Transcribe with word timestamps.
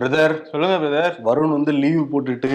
Brother 0.00 0.34
சொல்லுங்க 0.50 0.76
brother 0.82 1.14
Varun 1.28 1.54
வந்து 1.56 1.72
leave 1.82 2.02
போட்டுட்டு 2.12 2.52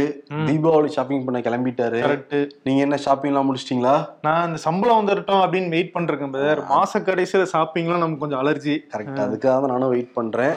தீபாவளி 0.48 0.90
ஷாப்பிங் 0.96 1.26
பண்ண 1.26 1.40
கிளம்பிட்டாரு. 1.48 2.00
கரெக்ட் 2.06 2.38
நீங்க 2.68 2.82
என்ன 2.86 2.98
ஷாப்பிங் 3.06 3.32
எல்லாம் 3.34 3.48
முடிச்சிட்டீங்களா? 3.50 3.96
நான் 4.28 4.48
இந்த 4.50 4.60
சம்பளம் 4.68 5.00
வந்துட்டோம் 5.02 5.42
அப்படின்னு 5.44 5.74
வெயிட் 5.76 5.94
பண்றேன் 5.96 6.34
பிரதர் 6.36 6.62
மாச 6.74 7.02
கடைசியில 7.10 7.46
ஷாப்பிங்லாம் 7.56 8.04
நமக்கு 8.04 8.24
கொஞ்சம் 8.24 8.44
அலர்ஜி 8.44 8.76
கரெக்ட் 8.94 9.26
அதுக்காக 9.28 9.56
தான் 9.64 9.74
நானும் 9.76 9.94
வெயிட் 9.96 10.16
பண்றேன். 10.20 10.56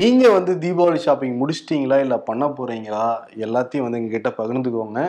நீங்க 0.00 0.24
வந்து 0.38 0.52
தீபாவளி 0.64 1.00
ஷாப்பிங் 1.06 1.38
முடிச்சிட்டீங்களா? 1.40 1.96
இல்ல 2.04 2.16
பண்ண 2.28 2.44
போறீங்களா? 2.58 3.06
எல்லாத்தையும் 3.46 3.86
வந்து 3.86 4.00
எங்ககிட்ட 4.00 4.30
பகிர்ந்துக்கோங்க. 4.40 5.00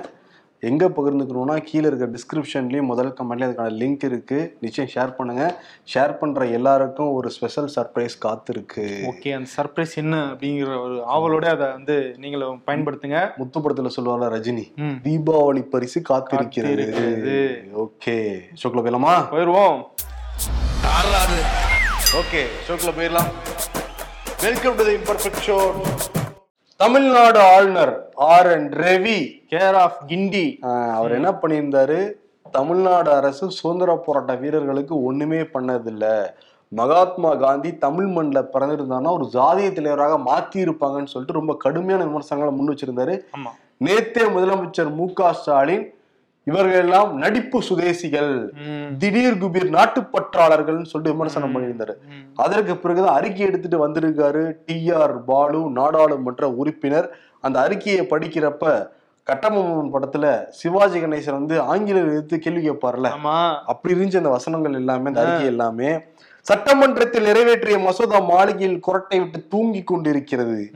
எங்க 0.60 0.86
பகிர்ந்துக்கணும்னா 0.98 1.56
கீழே 1.70 1.88
இருக்க 1.88 2.06
டிஸ்கிரிப்ஷன்லயும் 2.14 2.90
முதல் 2.92 3.10
கமெண்ட்லயும் 3.18 3.48
அதுக்கான 3.48 3.74
லிங்க் 3.82 4.04
இருக்கு. 4.10 4.38
நிச்சயம் 4.62 4.90
ஷேர் 4.94 5.12
பண்ணுங்க. 5.18 5.44
ஷேர் 5.94 6.14
பண்ற 6.18 6.46
எல்லாருக்கும் 6.58 7.12
ஒரு 7.18 7.30
ஸ்பெஷல் 7.36 7.70
சர்ப்ரைஸ் 7.76 8.16
காத்திருக்கு. 8.26 8.86
ஓகே 9.12 9.32
அந்த 9.38 9.50
சர்ப்ரைஸ் 9.58 9.94
என்ன 9.96 10.16
அப்படிங்கிற 10.32 10.78
ஒரு 10.86 10.98
ஆவலோட 11.16 11.46
அதை 11.56 11.68
வந்து 11.78 11.98
நீங்களும் 12.18 12.62
பயன்படுத்துங்க. 12.68 13.20
முத்துப்படத்துல 13.42 13.92
சொல்லுவாங்க 13.98 14.30
ரஜினி 14.36 14.66
தீபாவளி 15.06 15.64
பரிசு 15.76 16.02
காத்திருக்கிறது. 16.10 17.38
ஓகே 17.86 18.18
ஷோக்குள்ள 18.62 18.84
போயிடலாமா? 18.86 19.16
போயிடுவோம். 19.36 19.80
ஓகே 22.22 22.44
ஷோக்குள்ள 22.68 22.94
போயிடலாம். 23.00 23.32
Welcome 24.48 24.76
to 24.80 24.86
the 24.90 24.96
imperfect 25.00 25.44
show 25.48 25.58
Tamil Nadu 26.82 27.40
ஆளுநர் 27.40 27.92
R. 28.16 28.48
N. 28.52 28.70
Ravi 28.70 29.20
care 29.52 29.78
of 29.84 30.00
Guindy 30.08 30.46
அவர் 30.98 31.12
என்ன 31.12 31.30
பண்ணியிருந்தாரு? 31.32 32.00
தமிழ்நாடு 32.52 33.10
அரசு 33.12 33.46
சுதந்திர 33.52 33.96
போராட்ட 34.06 34.36
வீரர்களுக்கு 34.36 35.04
ஒண்ணுமே 35.04 35.40
பண்ணதில்ல. 35.56 36.06
மகாத்மா 36.72 37.32
காந்தி 37.36 37.72
தமிழ் 37.78 38.10
மண்ணில் 38.16 38.50
பிறந்திருந்தாருன்னா 38.54 39.14
ஒரு 39.16 39.26
ஜாதிய 39.34 39.72
தலைவராக 39.74 40.18
மாத்தி 40.30 40.60
இருப்பாங்கன்னு 40.66 41.12
சொல்லிட்டு 41.14 41.40
ரொம்ப 41.40 41.56
கடுமையான 41.58 42.06
விமர்சனங்களை 42.06 42.60
முன் 42.60 42.74
வச்சிருந்தாரு. 42.74 43.16
நேத்தே 43.86 44.26
முதலமைச்சர் 44.36 44.92
மு 44.96 45.06
க 45.14 45.34
ஸ்டாலின் 45.34 45.86
இவர்கள் 46.50 46.82
எல்லாம் 46.84 47.12
நடிப்பு 47.24 47.60
சுதேசிகள். 47.70 48.34
திடீர் 48.98 49.40
குபீர் 49.44 49.70
நாட்டுப்பற்றாளர்கள்னு 49.78 50.90
சொல்லிட்டு 50.92 51.16
விமர்சனம் 51.16 51.54
பண்ணியிருந்தாரு. 51.54 51.94
அதற்கு 52.36 52.74
பிறகுதான் 52.84 53.18
அறிக்கை 53.20 53.46
எடுத்துட்டு 53.48 53.80
வந்திருக்காரு 53.86 54.44
டி 54.66 54.78
ஆர் 55.02 55.16
பாலு 55.30 55.62
நாடாளுமன்ற 55.80 56.50
உறுப்பினர். 56.62 57.08
அந்த 57.42 57.58
அறிக்கையை 57.62 58.04
படிக்கிறப்ப 58.12 58.76
கட்டபொம்மன் 59.28 59.94
படத்துல 59.94 60.26
சிவாஜி 60.60 60.98
கணேசன் 61.00 61.40
வந்து 61.40 61.56
ஆங்கிலம் 61.72 62.10
எடுத்து 62.12 62.40
கேள்வி 62.40 62.62
கேட்பார்ல. 62.70 63.10
அப்படி 63.72 63.94
இருந்துச்சு 63.96 64.22
அந்த 64.22 64.34
வசனங்கள் 64.38 64.80
எல்லாமே 64.82 65.10
அந்த 65.12 65.24
அறிக்கை 65.24 65.48
எல்லாமே. 65.54 65.90
சட்டமன்றத்தில் 66.46 67.24
நிறைவேற்றிய 67.24 67.80
மசோதா 67.80 68.20
மாளிகையில் 68.20 68.80
குரட்டை 68.88 69.20
விட்டு 69.20 69.48
தூங்கி 69.48 69.84
கொண்டிருக்கிறது. 69.84 70.72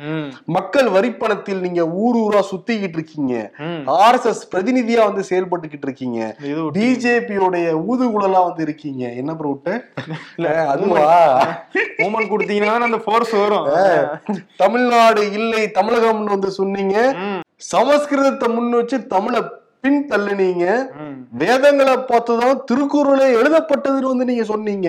மக்கள் 0.46 0.88
வரிப்பணத்தில் 0.88 1.60
நீங்க 1.60 1.88
ஊர் 1.88 2.16
ஊரா 2.16 2.44
சுத்திக்கிட்டு 2.52 2.98
இருக்கீங்க. 3.00 3.52
ம். 3.58 3.84
ஆர்எஸ்எஸ் 3.88 4.42
பிரதிநிதியா 4.56 5.04
வந்து 5.14 5.24
செயல்பட்டுக்கிட்டு 5.30 5.88
இருக்கீங்க. 5.90 6.36
பிஜேபியோடைய 6.78 7.68
ஊதுகுழலா 7.90 8.44
வந்து 8.44 8.62
இருக்கீங்க. 8.62 9.08
என்ன 9.08 9.36
ப்ரோ 9.36 9.58
இல்ல 10.36 10.66
அதுவா 10.66 11.06
மூமெண்ட் 11.98 12.32
கொடுத்தீங்கன்னா 12.32 12.80
அந்த 12.80 12.98
ஃபோர்ஸ் 12.98 13.32
வரும். 13.32 13.70
தமிழ்நாடு 14.56 15.32
இல்லை 15.32 15.72
தமிழகம்னு 15.74 16.36
வந்து 16.36 16.52
சொன்னீங்க. 16.52 17.14
சமஸ்கிருதத்தை 17.72 18.54
முன் 18.54 18.70
வச்சு 18.70 19.08
தமிழை 19.08 19.44
பின் 19.84 20.00
தள்ளுனீங்க 20.08 20.66
வேதங்களை 21.32 21.94
பார்த்துதான் 22.10 22.62
திருக்குறளே 22.72 23.28
எழுதப்பட்டதுன்னு 23.40 24.12
வந்து 24.12 24.26
நீங்க 24.26 24.44
சொன்னீங்க. 24.44 24.88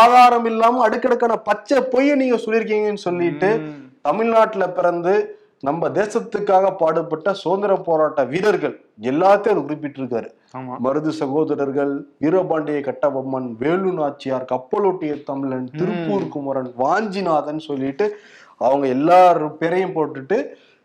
ஆதாரம் 0.00 0.44
இல்லாம 0.44 0.82
அடுக்கடுக்கான 0.82 1.36
பச்சை 1.36 1.78
பொய்ய 1.92 2.14
நீங்க 2.14 2.36
சொல்லியிருக்கீங்கன்னு 2.36 3.06
சொல்லிட்டு. 3.08 3.50
தமிழ்நாட்டுல 4.00 4.66
பிறந்து 4.68 5.14
நம்ம 5.60 5.88
தேசத்துக்காக 5.88 6.76
பாடுபட்ட 6.76 7.32
சுதந்திர 7.32 7.72
போராட்ட 7.76 8.24
வீரர்கள் 8.24 8.76
எல்லாத்தையும் 9.00 9.54
அவர் 9.54 9.66
குறிப்பிட்டிருக்காரு. 9.66 10.28
மருது 10.84 11.08
சகோதரர்கள் 11.08 11.92
வீரபாண்டிய 12.20 12.78
கட்டபொம்மன் 12.80 13.48
வேலு 13.58 13.92
நாச்சியார் 13.92 14.48
கப்பலோட்டிய 14.52 15.12
தமிழன் 15.24 15.68
திருப்பூர் 15.78 16.28
குமரன் 16.28 16.70
வாஞ்சிநாதன் 16.78 17.60
சொல்லிட்டு 17.68 18.06
அவங்க 18.56 18.86
எல்லார் 18.86 19.42
பேரையும் 19.56 19.94
போட்டுட்டு 19.94 20.38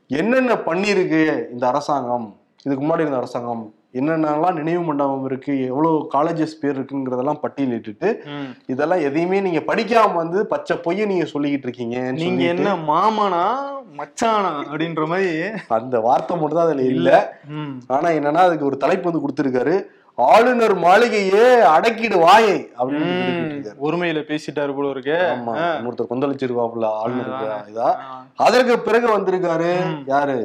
என்னென்ன 0.07 0.53
பண்ணிருக்கு 0.67 1.23
இந்த 1.51 1.63
அரசாங்கம்? 1.67 2.27
இதுக்கு 2.65 2.81
முன்னாடி 2.83 2.99
இருந்த 2.99 3.17
அரசாங்கம் 3.17 3.65
என்னென்னலாம் 3.93 4.57
நினைவு 4.57 4.81
மண்டபம் 4.81 5.25
இருக்கு 5.25 5.53
எவ்வளவு 5.67 5.97
காலேஜஸ் 6.13 6.59
பேர் 6.59 6.77
இருக்குங்கிறதெல்லாம் 6.77 7.41
பட்டியலிட்டுட்டு 7.43 8.07
ம். 8.31 8.49
இதெல்லாம் 8.67 9.01
எதையுமே 9.01 9.41
நீங்க 9.41 9.61
படிக்காம 9.67 10.13
வந்து 10.15 10.39
பச்சை 10.45 10.75
பொய்ய 10.77 11.05
நீங்க 11.05 11.25
சொல்லிக்கிட்டு 11.25 11.63
இருக்கீங்க 11.63 11.97
நீங்க 12.19 12.43
என்ன 12.45 12.73
மாமனா 12.89 13.43
மச்சானா 13.95 14.51
அப்படின்ற 14.63 15.05
மாதிரி 15.07 15.29
அந்த 15.77 15.99
வார்த்தை 15.99 16.35
மட்டும் 16.37 16.59
தான் 16.59 16.67
அதுல 16.67 16.83
இல்ல. 16.91 17.11
ஆனா 17.89 18.09
என்னன்னா 18.17 18.43
அதுக்கு 18.43 18.65
ஒரு 18.65 18.77
தலைப்பு 18.77 19.09
வந்து 19.09 19.23
கொடுத்திருக்காரு. 19.23 19.75
ஆளுநர் 20.17 20.75
மாளிகையே 20.79 21.43
அடக்கிடு 21.71 22.17
வாயை 22.19 22.55
அப்படின்னு. 22.77 23.73
ஒருமையில 23.79 24.21
பேசிட்டாரு 24.29 24.71
போல 24.73 24.89
இருக்கு. 24.89 25.17
ஆமா. 25.33 25.53
இன்னொருத்தர் 25.73 26.11
கொந்தளிச்சிருவாப்புல 26.11 26.87
ஆளுநருக்கு. 27.01 27.49
ஆ. 27.51 27.59
இதா? 27.69 27.89
அதற்கு 28.39 28.77
பிறகு 28.79 29.07
வந்திருக்காரு. 29.13 29.71
யாரு? 30.05 30.37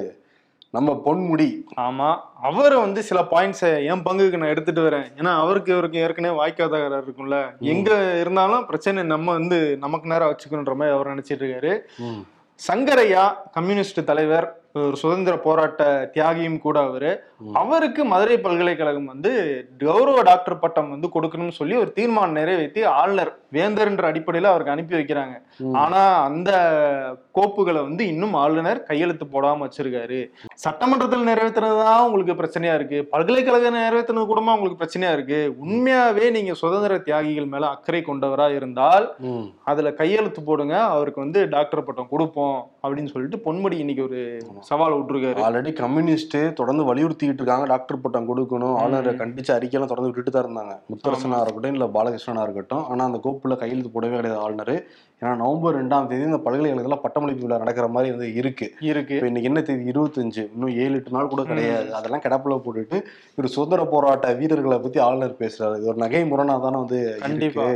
நம்ம 0.74 1.02
பொன்முடி. 1.04 1.62
ஆமா. 1.80 2.16
அவர் 2.34 2.74
வந்து 2.74 3.02
சில 3.02 3.20
பாயிண்ட்ஸை 3.20 3.84
என் 3.86 4.02
பங்குக்கு 4.02 4.36
நான் 4.36 4.48
எடுத்துட்டு 4.48 4.82
வரேன். 4.88 5.06
ஏன்னா 5.16 5.32
அவருக்கு 5.36 5.72
இவருக்கு 5.72 5.98
ஏற்கனவே 5.98 6.36
வாய்க்காதகரா 6.38 7.00
இருக்கும்ல. 7.02 7.38
எங்க 7.58 8.18
இருந்தாலும் 8.20 8.66
பிரச்சனை 8.66 9.02
நம்ம 9.02 9.32
வந்து 9.32 9.76
நமக்கு 9.80 10.08
நேரம் 10.08 10.30
வச்சுக்கணுன்ற 10.30 10.74
மாதிரி 10.74 10.96
அவர் 10.96 11.12
நினைச்சிட்டு 11.14 11.44
இருக்காரு. 11.44 11.74
சங்கரையா 12.68 13.34
கம்யூனிஸ்ட் 13.52 14.04
தலைவர் 14.04 14.60
ஒரு 14.72 14.96
சுதந்திர 14.96 15.36
போராட்ட 15.36 16.10
தியாகியும் 16.14 16.58
கூட 16.58 16.80
அவரு. 16.80 17.24
அவருக்கு 17.52 18.04
மதுரை 18.04 18.38
பல்கலைக்கழகம் 18.38 19.04
வந்து 19.04 19.30
கௌரவ 19.78 20.22
டாக்டர் 20.22 20.58
பட்டம் 20.58 20.90
வந்து 20.90 21.08
கொடுக்கணும்னு 21.08 21.48
சொல்லி 21.48 21.76
ஒரு 21.76 21.92
தீர்மானம் 21.92 22.32
நிறைவேற்றி 22.32 22.82
ஆளுநர் 22.82 23.38
வேந்தர்ன்ற 23.52 24.04
அடிப்படையில 24.12 24.42
அவருக்கு 24.42 24.72
அனுப்பி 24.72 24.96
வைக்கிறாங்க. 24.96 25.42
ஆனா 25.70 26.22
அந்த 26.24 26.50
கோப்புகளை 27.34 27.80
வந்து 27.82 28.06
இன்னும் 28.06 28.34
ஆளுநர் 28.34 28.82
கையெழுத்து 28.82 29.24
போடாம 29.24 29.66
வச்சிருக்காரு. 29.66 30.30
சட்டமன்றத்தில் 30.54 31.26
நிறைவேற்றினதுதான் 31.26 32.04
உங்களுக்கு 32.06 32.34
பிரச்சனையா 32.40 32.74
இருக்கு? 32.74 33.08
பல்கலைக்கழகம் 33.10 33.74
நிறைவேற்றினது 33.74 34.30
கூடமா 34.30 34.54
உங்களுக்கு 34.56 34.80
பிரச்சனையா 34.82 35.12
இருக்கு? 35.12 35.56
உண்மையாவே 35.64 36.30
நீங்க 36.30 36.54
சுதந்திர 36.54 36.98
தியாகிகள் 36.98 37.46
மேல 37.46 37.68
அக்கறை 37.68 38.02
கொண்டவரா 38.06 38.54
இருந்தால். 38.54 39.16
அதுல 39.64 39.92
கையெழுத்து 39.92 40.42
போடுங்க 40.42 40.82
அவருக்கு 40.82 41.20
வந்து 41.20 41.48
டாக்டர் 41.48 41.84
பட்டம் 41.84 42.10
கொடுப்போம் 42.10 42.58
அப்படின்னு 42.82 43.12
சொல்லிட்டு 43.14 43.40
பொன்முடி 43.46 43.78
இன்னைக்கு 43.78 44.04
ஒரு 44.04 44.20
சவால் 44.60 44.96
விட்டுருக்காரு. 44.96 45.40
ஆல்ரெடி 45.48 45.72
கம்யூனிஸ்ட் 45.72 46.54
தொடர்ந்து 46.54 46.94
வலியுறுத்திக்கிட்டு 46.94 47.42
இருக்காங்க 47.42 47.66
டாக்டர் 47.66 48.00
பட்டம் 48.00 48.28
கொடுக்கணும் 48.30 48.76
ஆளுநரை 48.82 49.14
கண்டிச்சு 49.14 49.52
அறிக்கையெல்லாம் 49.56 49.92
தொடர்ந்து 49.94 50.10
விட்டுட்டு 50.10 50.30
தான் 50.30 50.46
இருந்தாங்க. 50.46 50.74
முத்தரசனா 50.92 51.40
இருக்கட்டும் 51.44 51.72
இல்ல 51.72 51.86
பாலகிருஷ்ணனா 51.98 52.42
இருக்கட்டும். 52.42 52.84
ஆனா 52.88 53.04
அந்த 53.04 53.20
கோப்புல 53.24 53.56
கையெழுத்து 53.56 53.94
போடவே 53.94 54.16
கிடையாது 54.16 54.40
ஆளுநர். 54.40 54.74
ஏன்னா 55.20 55.32
நவம்பர் 55.52 55.76
ரெண்டாம் 55.78 56.06
தேதி 56.10 56.24
இந்த 56.28 56.38
பல்கலைக்கழகத்துல 56.44 56.96
பட்டமளிப்பு 57.02 57.44
விழா 57.44 57.56
நடக்கிற 57.62 57.86
மாதிரி 57.94 58.10
வந்து 58.14 58.28
இருக்கு. 58.40 58.66
இருக்கு. 58.90 59.14
இப்ப 59.16 59.28
இன்னைக்கு 59.30 59.50
என்ன 59.50 59.60
தேதி? 59.68 59.90
இருபத்தஞ்சு. 59.92 60.42
இன்னும் 60.54 60.72
ஏழு 60.82 60.94
எட்டு 60.98 61.14
நாள் 61.16 61.30
கூட 61.32 61.42
கிடையாது. 61.50 61.88
அதெல்லாம் 61.98 62.22
கிடப்புல 62.26 62.56
போட்டுட்டு 62.64 62.98
ஒரு 63.38 63.48
சுதந்திர 63.54 63.82
போராட்ட 63.94 64.28
வீரர்களை 64.40 64.78
பத்தி 64.84 65.00
ஆளுநர் 65.06 65.40
பேசுறாரு. 65.42 65.76
இது 65.80 65.90
ஒரு 65.92 66.00
நகை 66.04 66.22
முரணா 66.30 66.56
தானே 66.64 66.78
வந்து 66.84 67.00
கண்டிப்பா. 67.26 67.66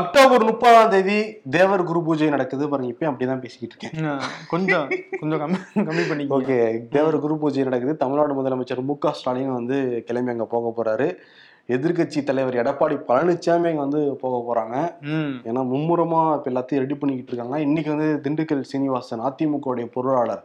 அக்டோபர் 0.00 0.46
முப்பதாம் 0.50 0.92
தேதி 0.94 1.18
தேவர் 1.56 1.88
குரு 1.90 2.02
பூஜை 2.08 2.28
நடக்குது. 2.34 2.70
பாருங்க 2.72 2.92
இப்பயும் 2.92 3.10
அப்படிதான் 3.12 3.44
பேசிக்கிட்டு 3.44 3.74
இருக்கேன். 3.74 4.22
கொஞ்சம் 4.54 4.86
கொஞ்சம் 5.20 5.42
கம்மி 5.44 5.60
கம்மி 5.90 6.04
பண்ணிக்கோ 6.10 6.38
ஓகே 6.38 6.58
தேவர் 6.96 7.22
குரு 7.26 7.36
பூஜை 7.44 7.68
நடக்குது. 7.70 7.94
தமிழ்நாடு 8.04 8.38
முதலமைச்சர் 8.40 8.88
மு 8.90 8.96
க 9.04 9.12
ஸ்டாலின் 9.18 9.56
வந்து 9.60 9.78
கிளம்பி 10.08 10.34
அங்க 10.36 10.48
போக 10.56 10.72
போறாரு. 10.78 11.08
எதிர்க்கட்சி 11.68 12.20
தலைவர் 12.28 12.58
எடப்பாடி 12.62 12.96
பழனிசாமி 13.08 13.68
அங்க 13.70 13.82
வந்து 13.84 14.00
போக 14.22 14.38
போறாங்க. 14.46 14.76
ஏன்னா 15.48 15.60
மும்முரமா 15.72 16.20
இப்ப 16.36 16.50
எல்லாத்தையும் 16.52 16.82
ரெடி 16.84 16.96
பண்ணிக்கிட்டு 17.00 17.32
இருக்காங்க 17.32 17.58
இன்னைக்கு 17.66 17.90
வந்து 17.94 18.08
திண்டுக்கல் 18.24 18.64
சீனிவாசன் 18.70 19.22
அதிமுகவுடைய 19.28 19.86
பொருளாளர் 19.96 20.42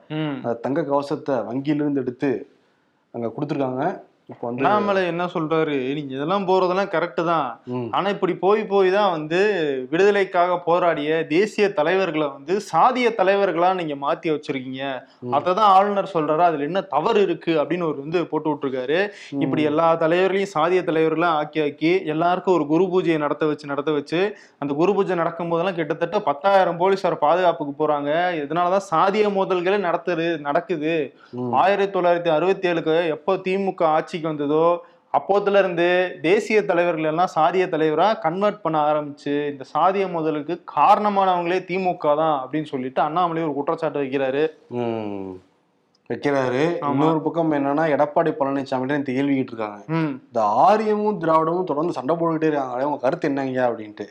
தங்க 0.66 0.84
கவசத்தை 0.92 1.38
வங்கியிலிருந்து 1.50 2.04
எடுத்து 2.06 2.32
அங்க 3.14 3.28
கொடுத்துருக்காங்க. 3.36 3.84
இப்போ 4.32 4.46
வந்து 4.48 4.64
அண்ணாமலை 4.64 5.02
என்ன 5.10 5.26
சொல்றாரு? 5.34 5.76
நீங்க 5.98 6.12
இதெல்லாம் 6.16 6.46
போறதெல்லாம் 6.48 6.90
கரெக்ட் 6.94 7.20
தான். 7.30 7.50
ஆனா 7.98 8.08
இப்படி 8.16 8.34
போய் 8.42 8.62
போய் 8.72 8.90
தான் 8.96 9.12
வந்து 9.14 9.40
விடுதலைக்காக 9.92 10.58
போராடிய 10.66 11.20
தேசிய 11.30 11.66
தலைவர்களை 11.78 12.28
வந்து 12.34 12.54
சாதிய 12.72 13.10
தலைவர்களா 13.20 13.70
நீங்க 13.80 13.96
மாத்தி 14.02 14.28
வச்சிருக்கீங்க. 14.34 14.82
அததான் 15.38 15.72
ஆளுநர் 15.76 16.12
சொல்றாரு. 16.16 16.44
அதுல 16.50 16.68
என்ன 16.70 16.82
தவறு 16.96 17.22
இருக்கு 17.28 17.54
அப்படின்னு 17.62 17.88
ஒரு 17.92 17.98
வந்து 18.06 18.22
போட்டு 18.32 18.52
விட்டுருக்காரு. 18.52 19.00
இப்படி 19.46 19.64
எல்லா 19.72 19.88
தலைவர்களையும் 20.04 20.54
சாதிய 20.58 20.82
தலைவர்களா 20.90 21.30
ஆக்கி 21.44 21.62
ஆக்கி 21.68 21.94
எல்லாருக்கும் 22.16 22.58
ஒரு 22.58 22.68
குரு 22.74 22.88
பூஜையை 22.96 23.22
நடத்த 23.26 23.50
வச்சு 23.52 23.72
நடத்த 23.74 23.94
வச்சு 24.00 24.22
அந்த 24.64 24.72
குரு 24.82 24.92
பூஜை 25.00 25.20
நடக்கும் 25.22 25.54
போதெல்லாம் 25.54 25.80
கிட்டத்தட்ட 25.80 26.22
பத்தாயிரம் 26.30 26.82
போலீசார் 26.84 27.18
பாதுகாப்புக்கு 27.26 27.76
போறாங்க. 27.82 28.12
இதனாலதான் 28.44 28.88
சாதிய 28.92 29.34
மோதல்களே 29.40 29.82
நடத்துது 29.88 30.28
நடக்குது. 30.50 30.94
ஆயிரத்தி 31.64 31.96
தொள்ளாயிரத்தி 31.98 32.34
அறுபத்தி 32.38 32.72
ஏழுக்கு 32.74 33.00
எப்போ 33.18 33.34
திமுக 33.48 33.90
ஆட்சிக்கு 34.18 34.34
வந்ததோ 34.34 34.68
அப்போத்துல 35.14 35.60
இருந்து 35.60 35.86
தேசிய 36.22 36.58
தலைவர்கள் 36.66 37.10
எல்லாம் 37.12 37.34
சாதிய 37.36 37.64
தலைவரா 37.74 38.08
கன்வெர்ட் 38.26 38.64
பண்ண 38.64 38.78
ஆரம்பிச்சு 38.90 39.34
இந்த 39.52 39.64
சாதிய 39.74 40.06
முதலுக்கு 40.16 40.54
காரணமானவங்களே 40.76 41.60
திமுக 41.70 42.16
தான் 42.22 42.36
அப்படின்னு 42.42 42.72
சொல்லிட்டு 42.74 43.02
அண்ணாமலை 43.02 43.44
ஒரு 43.48 43.56
குற்றச்சாட்டு 43.58 44.02
வைக்கிறாரு. 44.04 44.44
வைக்கிறாரு. 46.10 46.62
இன்னொரு 46.90 47.22
பக்கம் 47.24 47.56
என்னன்னா 47.58 47.86
எடப்பாடி 47.96 48.32
பழனிசாமி 48.36 48.86
கேள்விக்கிட்டு 49.10 49.54
இருக்காங்க 49.54 49.80
இந்த 50.02 50.42
ஆரியமும் 50.68 51.20
திராவிடமும் 51.24 51.70
தொடர்ந்து 51.72 51.98
சண்டை 51.98 52.14
போட்டுக்கிட்டே 52.16 52.50
இருக்காங்க 52.52 52.88
உங்க 52.90 53.02
கருத்து 53.06 53.30
என்னங்க 53.32 53.62
அப்படின்ட்டு. 53.70 54.08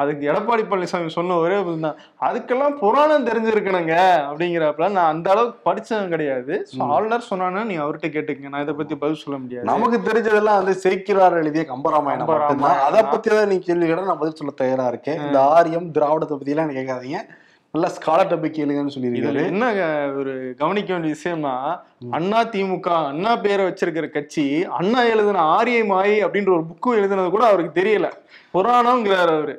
அதுக்கு 0.00 0.22
எடப்பாடி 0.30 0.62
பழனிசாமி 0.70 1.10
சொன்ன 1.16 1.36
ஒரே 1.44 1.58
தான். 1.86 1.98
அதுக்கெல்லாம் 2.28 2.76
புராணம் 2.82 3.26
தெரிஞ்சிருக்கணுங்க 3.28 3.94
அப்படிங்கிறப்ப 4.28 4.90
நான் 4.98 5.12
அந்த 5.14 5.30
அளவுக்கு 5.34 5.58
படிச்சதும் 5.68 6.12
கிடையாது. 6.14 6.54
ஆளுநர் 6.94 7.28
சொன்னானா 7.30 7.62
நீ 7.70 7.76
அவர்கிட்ட 7.84 8.10
கேட்டுக்கங்க. 8.16 8.52
நான் 8.54 8.64
இதை 8.66 8.76
பத்தி 8.80 8.96
பதில் 9.04 9.22
சொல்ல 9.24 9.38
முடியாது. 9.44 9.68
நமக்கு 9.72 10.00
தெரிஞ்சதெல்லாம் 10.08 10.60
வந்து 10.62 10.76
சேக்கிரார் 10.86 11.38
எழுதிய 11.42 11.64
கம்பராமாயணம். 11.74 12.30
மட்டும்தான். 12.32 12.82
அதை 12.88 13.02
பத்தி 13.12 13.30
தான் 13.36 13.52
நீ 13.54 13.58
கேள்வி 13.68 13.86
கேட்டா 13.86 14.10
நான் 14.10 14.22
பதில் 14.24 14.40
சொல்ல 14.40 14.54
தயாரா 14.64 14.88
இருக்கேன். 14.94 15.20
இந்த 15.26 15.40
ஆரியம் 15.56 15.88
திராவிடத்தை 15.98 16.36
பத்தி 16.36 16.56
எல்லாம் 16.56 16.76
கேட்காதீங்க. 16.80 17.20
நல்லா 17.74 17.88
ஸ்காலர் 17.88 18.30
டபிக் 18.30 18.56
கேளுங்கன்னு 18.56 18.94
சொல்லியிருக்காரு. 18.94 19.44
என்ன 19.46 19.66
ஒரு 20.16 20.54
கவனிக்க 20.58 20.92
வேண்டிய 20.92 21.14
விஷயம்னா 21.14 21.80
அண்ணா 22.10 22.44
திமுக 22.44 22.88
அண்ணா 23.06 23.36
பேரை 23.36 23.66
வச்சிருக்கிற 23.66 24.10
கட்சி 24.10 24.64
அண்ணா 24.64 25.02
எழுதின 25.02 25.44
ஆரியமாயி 25.60 26.16
அப்படின்ற 26.24 26.48
ஒரு 26.48 26.64
புக்கு 26.70 27.00
எழுதினது 27.00 27.30
கூட 27.30 27.44
அவருக்கு 27.46 27.82
தெரியல. 27.82 28.08
புராணம்ங்கிறாரு 28.54 29.32
அவரு. 29.38 29.54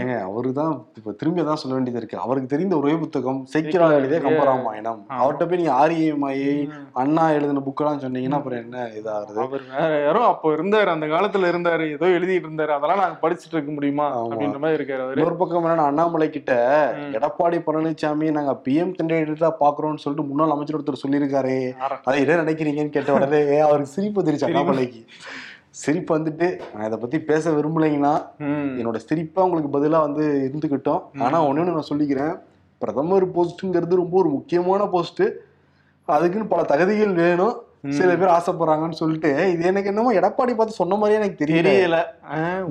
ஏங்க 0.00 0.14
அவரு 0.28 0.48
தான் 0.58 0.72
இப்ப 0.98 1.12
திரும்பி 1.20 1.42
தான் 1.44 1.60
சொல்ல 1.60 1.74
வேண்டியது 1.76 2.00
இருக்கு. 2.00 2.16
அவருக்கு 2.24 2.48
தெரிந்த 2.52 2.74
ஒரே 2.80 2.94
புத்தகம் 3.02 3.38
சேக்கிரார் 3.52 3.94
எழுதிய 3.98 4.18
கம்பராமாயணம். 4.24 4.98
அவர்கிட்ட 5.18 5.44
போய் 5.48 5.60
நீங்க 5.60 5.72
ஆரியமாயி 5.82 6.50
அண்ணா 7.02 7.24
எழுதின 7.36 7.62
புக்கெல்லாம் 7.68 8.02
சொன்னீங்கன்னா 8.02 8.38
அப்புறம் 8.40 8.60
என்ன 8.64 8.82
இதாகுது 8.98 9.40
அவர் 9.44 9.64
வேற 9.76 9.92
யாரோ 10.06 10.22
அப்போ 10.32 10.50
இருந்தாரு 10.56 10.90
அந்த 10.94 11.08
காலத்துல 11.14 11.50
இருந்தாரு 11.52 11.86
ஏதோ 11.96 12.10
எழுதிட்டு 12.18 12.48
இருந்தாரு. 12.48 12.74
அதெல்லாம் 12.76 13.02
நாங்க 13.02 13.18
படிச்சுட்டு 13.24 13.56
இருக்க 13.56 13.72
முடியுமா. 13.78 14.08
அப்படின்ற 14.20 14.60
மாதிரி 14.64 14.78
இருக்காரு 14.80 15.04
அவரு. 15.06 15.18
இன்னொரு 15.18 15.40
பக்கம் 15.42 15.62
என்னன்னா 15.62 15.88
அண்ணாமலை 15.92 16.28
கிட்ட 16.36 16.52
எடப்பாடி 17.18 17.60
பழனிசாமி 17.68 18.30
நாங்க 18.38 18.54
பிஎம் 18.68 18.94
கேண்டிடேட்டா 19.00 19.52
பாக்குறோம்னு 19.64 20.04
சொல்லிட்டு 20.04 20.28
முன்னாள் 20.30 20.54
அமைச்சர் 20.56 20.78
ஒருத்தர் 20.80 21.02
சொல்லியிருக்காரு. 21.06 21.58
அதை 22.08 22.18
என்ன 22.24 22.40
நினைக்கிறீங்கன்னு 22.44 22.96
கேட்ட 22.98 23.18
உடனே 23.18 23.42
அவருக்கு 23.68 23.96
சிரிப்பு 23.96 24.20
வந்துருச்சு 24.22 24.48
அண்ணாமலைக்கு. 24.50 25.02
சிரிப்பு 25.82 26.12
வந்துட்டு 26.16 26.46
நான் 26.74 26.86
இதை 26.88 26.98
பத்தி 27.00 27.18
பேச 27.30 27.50
விரும்பலைங்கன்னா. 27.56 28.12
என்னோட 28.80 28.98
சிரிப்பா 29.08 29.40
உங்களுக்கு 29.46 29.70
பதிலா 29.76 30.00
வந்து 30.06 30.24
இருந்துக்கிட்டோம் 30.48 31.02
ஆனா 31.24 31.38
ஒண்ணு 31.48 31.66
நான் 31.68 31.90
சொல்லிக்கிறேன். 31.90 32.34
பிரதமர் 32.82 33.26
போஸ்ட்ங்கிறது 33.36 34.00
ரொம்ப 34.02 34.16
ஒரு 34.22 34.30
முக்கியமான 34.38 34.82
போஸ்ட் 34.94 35.24
அதுக்குன்னு 36.16 36.52
பல 36.54 36.62
தகுதிகள் 36.72 37.14
வேணும். 37.22 37.54
சில 37.96 38.10
பேர் 38.20 38.34
ஆசைப்படுறாங்கன்னு 38.36 39.00
சொல்லிட்டு 39.00 39.30
இது 39.54 39.64
எனக்கு 39.70 39.90
என்னமோ 39.90 40.12
எடப்பாடி 40.20 40.52
பார்த்து 40.58 40.80
சொன்ன 40.80 40.96
மாதிரியே 41.00 41.20
எனக்கு 41.20 41.42
தெரியல. 41.42 41.98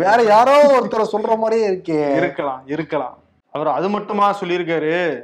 வேற 0.04 0.18
யாரோ 0.34 0.56
ஒருத்தரை 0.78 1.06
சொல்ற 1.14 1.38
மாதிரியே 1.44 1.68
இருக்கே. 1.72 2.00
இருக்கலாம் 2.22 2.64
இருக்கலாம். 2.76 3.16
அவர் 3.56 3.68
அது 3.68 3.90
மட்டுமா 3.90 4.36
சொல்லியிருக்காரு. 4.42 5.22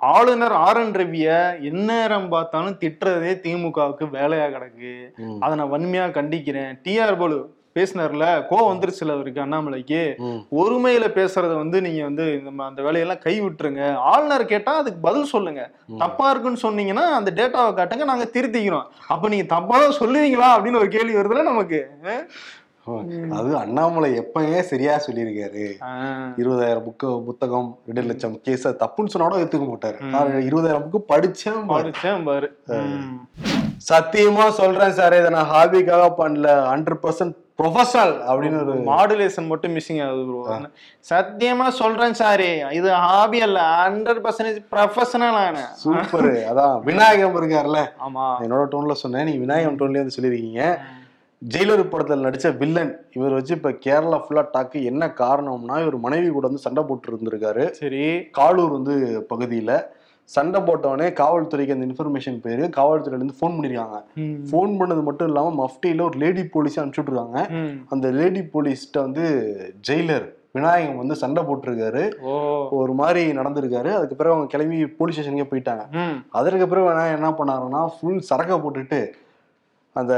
ஆளுநர் 0.00 0.52
ஆர் 0.52 0.76
என் 0.76 0.92
ரவிய 0.92 1.60
எந்நேரம் 1.62 2.28
பார்த்தாலும் 2.28 2.78
திட்டுறதே 2.80 3.38
திமுகவுக்கு 3.38 4.08
வேலையா 4.12 4.50
கிடக்கு. 4.50 5.10
அதை 5.40 5.56
நான் 5.56 5.72
வன்மையா 5.72 6.12
கண்டிக்கிறேன். 6.12 6.80
டிஆர் 6.84 7.18
போலு 7.18 7.56
பேசினார்ல 7.74 8.42
கோவம் 8.50 8.72
வந்துருச்சுல 8.72 9.12
அவருக்கு 9.12 9.40
அண்ணாமலைக்கு. 9.40 10.14
ஒருமையில 10.50 11.06
பேசுறத 11.08 11.56
வந்து 11.56 11.80
நீங்க 11.80 12.02
வந்து 12.02 12.38
இந்த 12.38 12.62
ம- 12.62 12.66
அந்த 12.66 12.82
வேலையெல்லாம் 12.82 13.18
கை 13.18 13.42
விட்டுருங்க. 13.42 13.94
ஆளுநர் 13.94 14.44
கேட்டா 14.44 14.76
அதுக்கு 14.76 15.00
பதில் 15.00 15.24
சொல்லுங்க. 15.24 15.70
தப்பா 15.98 16.30
இருக்குன்னு 16.30 16.58
சொன்னீங்கன்னா 16.62 17.12
அந்த 17.12 17.32
டேட்டாவை 17.34 17.80
காட்டுங்க 17.80 18.04
நாங்க 18.04 18.28
திருத்திக்கிறோம். 18.32 18.84
அப்ப 19.08 19.28
நீங்க 19.28 19.44
தப்பா 19.44 19.78
தான் 19.78 19.98
சொல்லுவீங்களா? 19.98 20.64
அப்படின்னு 20.64 20.76
ஒரு 20.76 20.88
கேள்வி 20.88 21.14
வருதுல 21.14 21.42
நமக்கு. 21.42 21.90
அது 23.38 23.50
அண்ணாமலை 23.62 24.10
எப்பயே 24.22 24.60
சரியா 24.70 24.94
சொல்லியிருக்காரு. 25.06 25.64
இருபதாயிரம் 26.42 26.86
புக்கு 26.88 27.10
புத்தகம் 27.30 27.70
ரெண்டு 27.88 28.06
லட்சம் 28.10 28.36
கேஸ் 28.46 28.68
தப்புன்னு 28.84 29.12
சொன்னா 29.14 29.28
கூட 29.28 29.42
ஏத்துக்க 29.44 29.66
மாட்டாரு. 29.72 29.98
இருபதாயிரம் 30.50 30.86
புக்கு 30.86 31.02
படிச்சேன். 31.14 31.60
படிச்சேன் 31.74 32.24
பாரு. 32.30 32.48
சத்தியமா 33.90 34.46
சொல்றேன் 34.62 34.96
சார் 35.00 35.18
இதை 35.18 35.28
நான் 35.34 35.52
ஹாபிக்காக 35.56 36.06
பண்ணல. 36.22 36.48
ஹண்ட்ரட் 36.72 37.04
பர்சன்ட் 37.04 37.36
ப்ரொஃபஷனல் 37.60 38.12
அப்படின்னு 38.30 38.58
ஒரு 38.62 38.74
மாடுலேஷன் 38.88 39.48
மட்டும் 39.52 39.72
மிஸ்ஸிங் 39.76 40.00
ஆகுது 40.04 40.24
ப்ரோ 40.26 40.58
சத்தியமா 41.08 41.66
சொல்றேன் 41.78 42.14
சாரி 42.20 42.50
இது 42.78 42.88
ஹாபி 43.06 43.38
அல்ல. 43.46 43.60
ஹண்ட்ரட் 43.80 44.20
பர்சன்டேஜ் 44.26 44.60
ப்ரொஃபஷனல் 44.74 45.38
ஆன 45.44 45.64
சூப்பர். 45.82 46.28
அதான் 46.50 46.76
விநாயகம் 46.88 47.38
இருக்காருல்ல 47.40 47.80
ஆமா. 48.06 48.26
என்னோட 48.44 48.62
டோன்ல 48.74 48.96
சொன்னேன். 49.02 49.26
நீங்க 49.28 49.42
விநாயகம் 49.46 49.78
டோன்லயே 49.80 50.02
வந்து 50.02 50.16
சொல்லியிருக்கீங்க. 50.18 50.62
ஜெயிலர் 51.42 51.90
படத்துல 51.90 52.24
நடிச்ச 52.24 52.56
வில்லன் 52.56 53.00
இவர் 53.12 53.32
வச்சு 53.32 53.54
இப்ப 53.54 53.70
கேரளா 53.84 54.18
ஃபுல்லா 54.22 54.44
டாக்கு 54.54 54.82
என்ன 54.82 55.14
காரணம்னா 55.18 55.80
இவர் 55.80 55.96
மனைவி 55.96 56.28
கூட 56.28 56.46
வந்து 56.46 56.58
சண்டை 56.58 56.82
போட்டு 56.82 57.12
இருந்திருக்காரு. 57.12 57.64
சரி. 57.72 58.02
காலூர் 58.38 58.70
வந்து 58.70 58.94
பகுதியில 59.30 59.72
சண்டை 60.30 60.60
போட்டவனே 60.60 61.06
காவல்துறைக்கு 61.20 61.72
அந்த 61.72 61.86
இன்ஃபர்மேஷன் 61.86 62.40
பேரு 62.40 62.64
காவல்துறையில 62.76 63.20
இருந்து 63.20 63.38
ஃபோன் 63.38 63.54
பண்ணிருக்காங்க. 63.56 63.98
ம். 64.16 64.34
ஃபோன் 64.50 64.80
பண்ணது 64.80 65.02
மட்டும் 65.02 65.28
இல்லாம 65.28 65.54
மஃப்டியில 65.60 66.02
ஒரு 66.02 66.18
லேடி 66.18 66.44
போலீஸ் 66.46 66.78
ம். 66.80 67.78
அந்த 67.88 68.10
லேடி 68.10 68.40
போலீஸ்கிட்ட 68.52 69.00
வந்து 69.00 69.24
ஜெயிலர் 69.88 70.26
விநாயகம் 70.52 70.96
வந்து 70.96 71.14
சண்டை 71.14 71.42
போட்டிருக்காரு. 71.42 72.02
ஒரு 72.70 72.92
மாதிரி 72.92 73.32
நடந்திருக்காரு. 73.32 73.90
அதுக்கு 73.92 74.16
பிறகு 74.16 74.34
அவங்க 74.34 74.46
கிளம்பி 74.46 74.86
போலீஸ் 74.98 75.18
ஸ்டேஷனுக்கே 75.18 75.50
போயிட்டாங்க. 75.50 75.84
அதற்கு 76.32 76.68
பிறகு 76.68 76.88
விநாயகம் 76.88 77.18
என்ன 77.18 77.30
பண்ணாருன்னா 77.38 77.88
ஃபுல் 77.94 78.20
சரக்கை 78.20 78.58
போட்டுட்டு 78.58 79.00
அந்த 79.96 80.14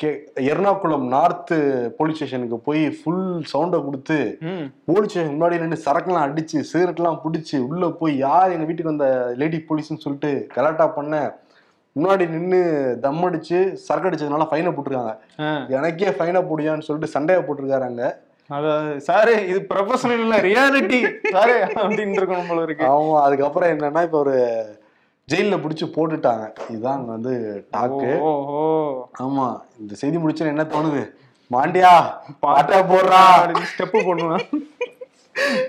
கே 0.00 0.08
எர்ணாகுளம் 0.44 1.04
நார்த்து 1.12 1.56
போலீஸ் 1.98 2.16
ஸ்டேஷனுக்கு 2.16 2.56
போய் 2.64 2.82
ஃபுல் 2.96 3.20
சவுண்டை 3.52 3.78
கொடுத்து. 3.80 4.16
போலீஸ் 4.88 5.10
ஸ்டேஷன் 5.10 5.34
முன்னாடி 5.34 5.60
நின்று 5.62 5.78
சரக்குலாம் 5.84 6.24
அடிச்சு 6.26 6.58
சிகரெட்லாம் 6.70 7.20
பிடிச்சி 7.22 7.56
உள்ள 7.66 7.88
போய் 8.00 8.14
யார் 8.24 8.54
எங்க 8.54 8.66
வீட்டுக்கு 8.66 8.92
வந்த 8.92 9.08
லேடி 9.40 9.60
போலீஸ்னு 9.68 10.04
சொல்லிட்டு 10.04 10.32
கலாட்டா 10.54 10.86
பண்ண 10.96 11.14
முன்னாடி 11.96 12.24
நின்று 12.30 12.60
தம் 13.02 13.24
அடிச்சு 13.26 13.58
சரக்கு 13.82 14.08
அடிச்சதுனால 14.08 14.46
ஃபைனை 14.50 14.70
போட்டிருக்காங்க. 14.70 15.12
எனக்கே 15.76 16.08
ஃபைனை 16.16 16.40
போடியான்னு 16.48 16.86
சொல்லிட்டு 16.86 17.14
சண்டையை 17.14 17.42
போட்டிருக்காரு 17.42 17.86
அங்க 17.90 18.04
அதாவது 18.50 18.88
சாரு 19.06 19.34
இது 19.50 19.60
ப்ரொஃபஷனல் 19.68 20.22
இல்ல 20.24 20.38
ரியாலிட்டி 20.46 20.98
சாரு 21.34 21.54
அப்படின்னு 21.76 22.18
இருக்கணும் 22.18 22.50
போல 22.50 22.64
இருக்கு 22.66 22.84
ஆமா 22.90 23.14
அதுக்கப்புறம் 23.26 23.72
என்னன்னா 23.74 24.02
இப்ப 24.08 24.18
ஒரு 24.24 24.34
ஜெயில 25.32 25.56
பிடிச்சி 25.56 25.86
போட்டுட்டாங்க. 25.86 26.52
இதுதான் 26.68 26.96
அங்க 26.96 27.10
வந்து 27.10 27.66
டாக்கு 27.76 28.08
ஆமா 29.18 29.60
இந்த 29.80 29.94
செய்தி 29.94 30.18
முடிச்சு 30.18 30.46
என்ன 30.46 30.62
தோணுது? 30.62 31.10
மாண்டியா 31.50 32.10
பாட்டா 32.40 32.80
போடுறா. 32.80 33.54
ஸ்டெப் 33.62 34.06
பண்ணுவேன் 34.06 34.46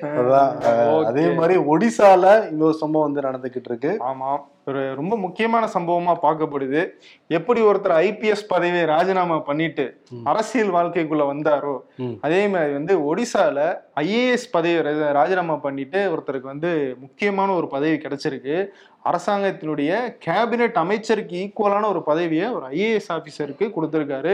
அதான், 0.01 0.51
அஹ், 0.59 1.05
அதே 1.05 1.27
மாதிரி 1.31 1.59
ஒடிசால 1.59 2.47
இன்னொரு 2.49 2.73
சம்பவம் 2.73 3.11
வந்து 3.11 3.29
நடந்துகிட்டு 3.29 3.61
இருக்கு. 3.63 3.97
ஆமா 3.99 4.37
ஒரு 4.65 4.95
ரொம்ப 4.95 5.17
முக்கியமான 5.17 5.69
சம்பவமா 5.73 6.15
பார்க்கப்படுது. 6.21 6.87
எப்படி 7.27 7.61
ஒருத்தர் 7.61 7.97
ஐபிஎஸ் 7.99 8.47
பதவியை 8.47 8.85
ராஜினாமா 8.85 9.39
பண்ணிட்டு 9.39 10.01
அரசியல் 10.23 10.73
வாழ்க்கைக்குள்ள 10.73 11.27
வந்தாரோ. 11.27 11.77
அதே 12.21 12.47
மாதிரி 12.47 12.73
வந்து 12.73 13.15
ஒடிசால 13.15 13.77
ஐஏஎஸ் 13.95 14.51
பதவி 14.51 14.89
ரா- 14.89 15.11
ராஜினாமா 15.11 15.55
பண்ணிட்டு 15.55 16.15
ஒருத்தருக்கு 16.15 16.41
வந்து 16.41 16.95
முக்கியமான 16.99 17.51
ஒரு 17.53 17.67
பதவி 17.67 17.97
கிடைச்சிருக்கு. 17.97 18.67
அரசாங்கத்தினுடைய 19.09 19.91
கேபினெட் 20.25 20.77
அமைச்சருக்கு 20.83 21.35
ஈக்குவலான 21.41 21.89
ஒரு 21.93 22.01
பதவியை 22.09 22.47
ஒரு 22.55 22.65
ஐஏஎஸ் 22.77 23.09
ஆஃபீஸருக்கு 23.15 23.65
கொடுத்துருக்காரு 23.75 24.33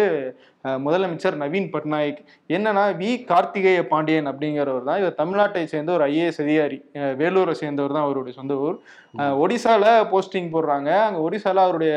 முதலமைச்சர் 0.86 1.36
நவீன் 1.42 1.70
பட்நாயக். 1.74 2.20
என்னன்னா 2.56 2.84
வி. 3.00 3.12
கார்த்திகேய 3.30 3.80
பாண்டியன் 3.92 4.30
அப்படிங்கிறவர் 4.32 4.88
தான். 4.90 5.00
இவர் 5.02 5.18
தமிழ்நாட்டை 5.22 5.64
சேர்ந்த 5.72 5.92
ஒரு 5.98 6.04
ஐஏஎஸ் 6.12 6.42
அதிகாரி. 6.44 6.78
வேலூரை 7.22 7.56
சேர்ந்தவர் 7.62 7.96
தான் 7.96 8.06
அவருடைய 8.08 8.34
சொந்த 8.40 8.56
ஊர். 8.66 8.78
ஒடிசால 9.44 9.86
போஸ்டிங் 10.12 10.52
போடுறாங்க. 10.56 10.92
அங்கே 11.08 11.22
ஒடிசால 11.28 11.64
அவருடைய 11.68 11.96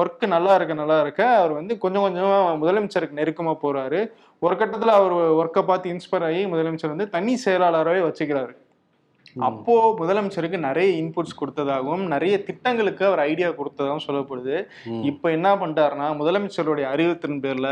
ஒர்க் 0.00 0.26
நல்லா 0.34 0.54
இருக்க 0.58 0.74
நல்லா 0.82 0.98
இருக்க. 1.04 1.22
அவர் 1.38 1.54
வந்து 1.60 1.76
கொஞ்சம் 1.84 2.06
கொஞ்சமாக 2.06 2.58
முதலமைச்சருக்கு 2.64 3.20
நெருக்கமாக 3.20 3.58
போறாரு. 3.64 4.02
ஒரு 4.46 4.56
கட்டத்தில் 4.62 4.96
அவர் 4.98 5.16
ஒர்க்கை 5.40 5.64
பார்த்து 5.70 5.94
இன்ஸ்பயர் 5.94 6.28
ஆகி 6.30 6.44
முதலமைச்சர் 6.54 6.94
வந்து 6.94 7.08
தனி 7.16 7.34
செயலாளராகவே 7.46 8.02
வச்சுக்கிறாரு. 8.08 8.54
அப்போ 9.48 9.74
முதலமைச்சருக்கு 10.00 10.58
நிறைய 10.66 10.88
இன்புட்ஸ் 11.02 11.38
கொடுத்ததாகவும் 11.40 12.04
நிறைய 12.12 12.34
திட்டங்களுக்கு 12.48 13.02
அவர் 13.08 13.22
ஐடியா 13.30 13.48
கொடுத்ததாகவும் 13.48 14.06
சொல்லப்படுது. 14.06 14.56
இப்போ 15.10 15.26
என்ன 15.30 15.48
பண்ணிட்டாருன்னா 15.60 16.08
முதலமைச்சருடைய 16.20 16.86
அறிவுத்தின் 16.94 17.40
பேர்ல 17.44 17.68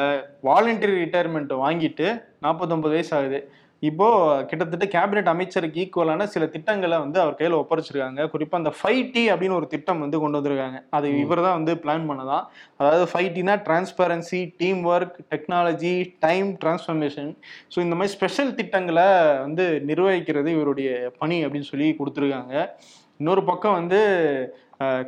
வாலண்டரி 0.49 0.95
ரிட்டையர்மெண்ட் 1.03 1.55
வாங்கிட்டு 1.65 2.09
49 2.49 2.95
வயசு 2.95 3.13
ஆகுது. 3.19 3.41
இப்போ 3.89 4.09
கிட்டத்தட்ட 4.49 4.87
கேபினெட் 4.95 5.31
அமைச்சருக்கு 5.33 5.81
ஈக்குவலான 5.85 6.27
சில 6.35 6.45
திட்டங்களை 6.55 6.97
வந்து 7.05 7.19
அவர் 7.23 7.39
கையில 7.39 7.59
ஒப்படைச்சிருக்காங்க. 7.63 8.21
குறிப்பா 8.33 8.59
அந்த 8.61 8.73
ஃபைவ் 8.79 9.03
டி 9.15 9.23
அப்படின்னு 9.33 9.59
ஒரு 9.61 9.67
திட்டம் 9.73 10.03
வந்து 10.05 10.21
கொண்டு 10.23 10.39
வந்திருக்காங்க. 10.39 10.79
அது 10.97 11.09
இவர் 11.23 11.45
தான் 11.47 11.57
வந்து 11.59 11.75
பிளான் 11.85 12.07
பண்ணதான் 12.11 12.45
அதாவது 12.81 13.05
five 13.13 13.31
Tina 13.37 13.57
transparency 13.69 14.41
team 14.63 14.81
work 14.93 15.19
technology 15.35 15.95
time 16.27 16.51
transformation 16.65 17.31
so 17.75 17.81
இந்த 17.87 17.97
மாதிரி 17.99 18.15
ஸ்பெஷல் 18.17 18.57
திட்டங்களை 18.61 19.09
வந்து 19.47 19.67
நிர்வகிக்கிறது 19.91 20.51
இவருடைய 20.57 20.91
பணி 21.23 21.39
அப்படின்னு 21.47 21.71
சொல்லி 21.73 21.89
கொடுத்துருக்காங்க. 22.01 22.55
இன்னொரு 23.21 23.43
பக்கம் 23.51 23.79
வந்து 23.81 23.99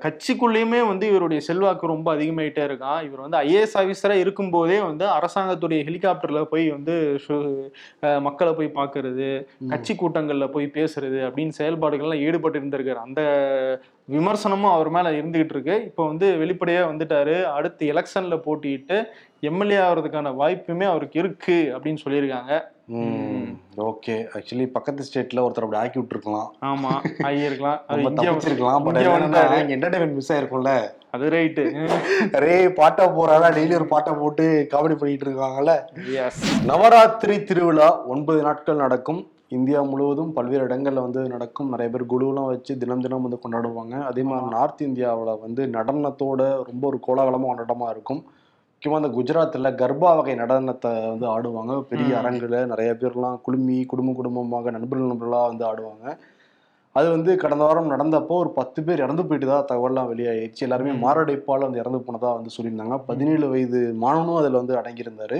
கட்சிக்குள்ளேயுமே 0.04 0.80
வந்து 0.86 1.08
இவருடைய 1.08 1.40
செல்வாக்கு 1.46 1.86
ரொம்ப 1.86 2.14
அதிகமாயிட்டே 2.14 2.62
இருக்கான். 2.68 3.00
இவர் 3.06 3.24
வந்து 3.26 3.38
ஐஏஎஸ் 3.38 3.76
ஆஃபீஸரா 3.80 4.16
இருக்கும்போதே 4.24 4.78
வந்து 4.80 5.06
அரசாங்கத்துடைய 5.16 5.80
ஹெலிகாப்டர்ல 5.88 6.42
போய் 6.52 6.66
வந்து 6.70 6.96
மக்களை 8.28 8.52
போய் 8.54 8.76
பார்க்கறது 8.80 9.28
கட்சி 9.68 9.94
கூட்டங்கள்ல 9.94 10.48
போய் 10.56 10.70
பேசுறது 10.74 11.20
அப்படின்னு 11.28 11.58
செயல்பாடுகள்லாம் 11.58 12.24
ஈடுபட்டு 12.28 12.60
இருந்திருக்காரு. 12.60 13.00
அந்த 13.08 13.22
விமர்சனமும் 14.12 14.74
அவர் 14.76 14.90
மேல 14.94 15.10
இருந்துகிட்டு 15.10 15.54
இருக்கு. 15.56 15.76
இப்போ 15.84 16.06
வந்து 16.06 16.26
வெளிப்படையா 16.40 16.82
வந்துட்டாரு. 16.90 17.36
அடுத்து 17.58 17.92
எலெக்ஷன்ல 17.92 18.38
போட்டியிட்டு 18.46 18.98
எம்எல்ஏ 19.40 19.76
ஆகிறதுக்கான 19.76 20.28
வாய்ப்புமே 20.42 20.86
அவருக்கு 20.92 21.18
இருக்கு 21.20 21.56
அப்படின்னு 21.76 22.04
சொல்லியிருக்காங்க. 22.04 22.52
ஓகே. 23.90 24.14
ஆக்சுவலி 24.34 24.66
பக்கத்து 24.76 25.04
ஸ்டேட்ல 25.08 25.42
ஒருத்தர் 25.44 25.66
அப்படி 25.66 25.80
ஆக்கி 25.82 26.00
விட்டுருக்கலாம். 26.00 26.48
ஆமா. 26.70 26.90
ஆகியிருக்கலாம். 27.28 27.78
இங்க 29.64 29.74
என்டர்டைன்மெண்ட் 29.76 30.18
மிஸ் 30.18 30.32
ஆயிருக்கும்ல? 30.32 30.72
அது 31.14 31.28
ரைட்டு 31.34 31.64
நிறைய 32.34 32.72
பாட்டா 32.78 33.04
போறாங்க 33.18 33.48
டெய்லி 33.56 33.74
ஒரு 33.80 33.86
பாட்டை 33.92 34.12
போட்டு 34.22 34.44
காமெடி 34.72 34.96
பண்ணிட்டு 35.00 35.26
இருக்காங்கல்ல? 35.28 35.74
நவராத்திரி 36.70 37.36
திருவிழா 37.50 37.88
ஒன்பது 38.14 38.40
நாட்கள் 38.42 38.82
நடக்கும். 38.84 39.20
இந்தியா 39.56 39.80
முழுவதும் 39.82 40.30
பல்வேறு 40.36 40.64
இடங்கள்ல 40.68 41.02
வந்து 41.06 41.20
நடக்கும். 41.32 41.68
நிறைய 41.72 41.88
பேர் 41.92 42.10
குழுவெல்லாம் 42.12 42.50
வச்சு 42.52 42.72
தினம் 42.78 43.02
தினம் 43.04 43.26
வந்து 43.26 43.38
கொண்டாடுவாங்க. 43.42 43.96
அதே 44.10 44.22
மாதிரி 44.22 44.46
நார்த் 44.54 44.82
இந்தியாவில் 44.88 45.40
வந்து 45.44 45.64
நடனத்தோட 45.76 46.40
ரொம்ப 46.70 46.84
ஒரு 46.90 46.98
கோலாகலமாக 47.06 47.50
கொண்டாட்டமா 47.50 47.88
இருக்கும். 47.90 48.22
முக்கியமாக 48.72 49.00
இந்த 49.02 49.10
குஜராத்தில் 49.18 49.76
கர்பா 49.80 50.08
வகை 50.16 50.34
நடனத்தை 50.34 50.90
வந்து 51.10 51.26
ஆடுவாங்க. 51.34 51.74
பெரிய. 51.90 52.10
அரங்குல 52.20 52.58
நிறைய 52.72 52.90
பேர்லாம் 53.02 53.36
குழுமி 53.46 53.76
குடும்ப 53.92 54.12
குடும்பமாக 54.12 54.72
நண்பர்கள் 54.76 55.12
நண்பர்களாக 55.12 55.50
வந்து 55.50 55.64
ஆடுவாங்க. 55.70 56.06
அது 56.98 57.06
வந்து 57.14 57.30
கடந்த 57.42 57.62
வாரம் 57.68 57.92
நடந்தப்போ 57.92 58.34
ஒரு 58.42 58.50
பத்து 58.58 58.80
பேர் 58.86 59.04
இறந்து 59.04 59.22
போயிட்டு 59.28 59.46
தான் 59.50 59.68
தகவல்லாம் 59.70 60.10
வெளியாயிடுச்சு. 60.10 60.64
எல்லாருமே. 60.66 60.92
மாரடைப்பால் 61.04 61.66
வந்து 61.66 61.80
இறந்து 61.82 62.00
போனதா 62.06 62.32
வந்து 62.38 62.54
சொல்லியிருந்தாங்க. 62.56 62.96
பதினேழு 63.10 63.46
வயது 63.52 63.80
மாணவனும் 64.02 64.40
அதில் 64.40 64.60
வந்து 64.60 64.74
அடங்கியிருந்தாரு. 64.80 65.38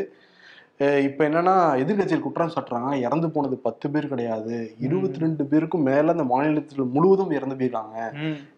இப்ப 1.06 1.20
என்னன்னா 1.28 1.52
எதிர்க்கட்சியில் 1.82 2.24
குற்றம் 2.24 2.52
சாட்டுறாங்க. 2.54 2.94
இறந்து 3.06 3.28
போனது 3.34 3.56
பத்து 3.66 3.86
பேர் 3.92 4.08
கிடையாது. 4.12 4.54
இருபத்தி 4.86 5.22
ரெண்டு 5.24 5.44
பேருக்கும் 5.50 5.86
மேல 5.88 6.14
அந்த 6.14 6.24
மாநிலத்தில் 6.32 6.90
முழுவதும் 6.94 7.34
இறந்து 7.38 7.58
போயிருக்காங்க. 7.60 7.98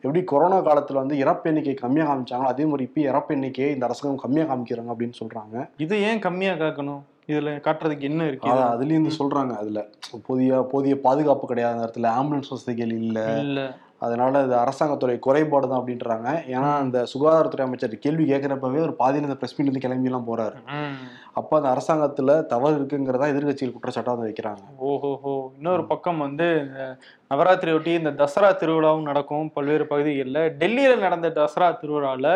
எப்படி 0.05 0.23
கொரோனா 0.33 0.61
காலத்துல 0.69 1.03
வந்து 1.03 1.19
இறப்பு 1.25 1.51
எண்ணிக்கை 1.51 1.75
கம்மியா 1.83 2.07
காமிச்சாங்களோ 2.11 2.53
அதே 2.55 2.67
மாதிரி 2.71 2.87
இப்போ 2.89 3.03
இறப்பு 3.11 3.35
எண்ணிக்கையை 3.37 3.69
இந்த 3.75 3.87
அரசாங்கம் 3.89 4.25
கம்மியா 4.25 4.47
காமிக்கிறாங்க 4.53 4.95
அப்படின்னு 4.95 5.21
சொல்றாங்க. 5.21 5.67
இது 5.87 5.99
ஏன் 6.09 6.25
கம்மியா 6.29 6.55
காக்கணும்? 6.65 7.05
இதுல 7.29 7.53
காட்டுறதுக்கு 7.61 8.09
என்ன 8.11 8.27
இருக்கு? 8.27 8.51
அதான் 8.51 8.73
அதுலயும் 8.75 8.99
இருந்து 8.99 9.19
சொல்றாங்க. 9.19 9.55
அதுல 9.57 9.81
போதிய 10.27 10.61
போதிய 10.73 11.01
பாதுகாப்பு 11.01 11.47
கிடையாது 11.47 11.75
அந்த 11.75 11.87
இடத்துல. 11.87 12.11
ஆம்புலன்ஸ் 12.19 12.51
வசதிகள் 12.51 12.95
இல்ல. 13.01 13.19
இல்ல. 13.41 13.61
அதனால 13.99 14.43
இது 14.43 14.55
அரசாங்கத்துடைய 14.55 15.19
குறைபாடு 15.19 15.69
தான் 15.69 15.81
அப்படின்றாங்க. 15.81 16.29
ஏன்னா 16.55 16.71
அந்த 16.77 17.07
சுகாதாரத்துறை 17.13 17.61
அமைச்சர் 17.61 17.95
கேள்வி 17.99 18.25
கேட்கிறப்பவே 18.33 18.81
ஒரு 18.83 18.95
பாதியில 18.99 19.29
இந்த 19.29 19.37
பிரஸ் 19.37 19.55
மீட்ல 19.55 19.65
இருந்து 19.65 19.85
கிளம்பி 19.85 20.11
எல்லாம் 20.11 20.29
போறாரு. 20.29 20.59
அப்ப 21.33 21.57
அந்த 21.57 21.69
அரசாங்கத்துல 21.75 22.47
தவறு 22.47 22.77
இருக்குங்கிறதா 22.79 23.31
எதிர்க்கட்சிகள் 23.33 23.75
குற்றச்சாட்டா 23.77 24.13
வந்து 24.15 24.29
வைக்கிறாங்க. 24.29 24.63
ஓஹோஹோ. 24.89 25.35
இன்னொரு 25.57 25.85
பக்கம் 25.87 26.19
வந்து 26.19 26.49
நவராத்திரி 27.31 27.73
ஒட்டி 27.73 27.93
இந்த 27.93 28.13
தசரா 28.23 28.51
திருவிழாவும் 28.61 29.09
நடக்கும் 29.11 29.53
பல்வேறு 29.53 29.87
பகுதிகளில். 29.87 30.43
டெல்லியில 30.61 30.99
நடந்த 30.99 31.31
தசரா 31.41 31.71
திருவிழால 31.81 32.27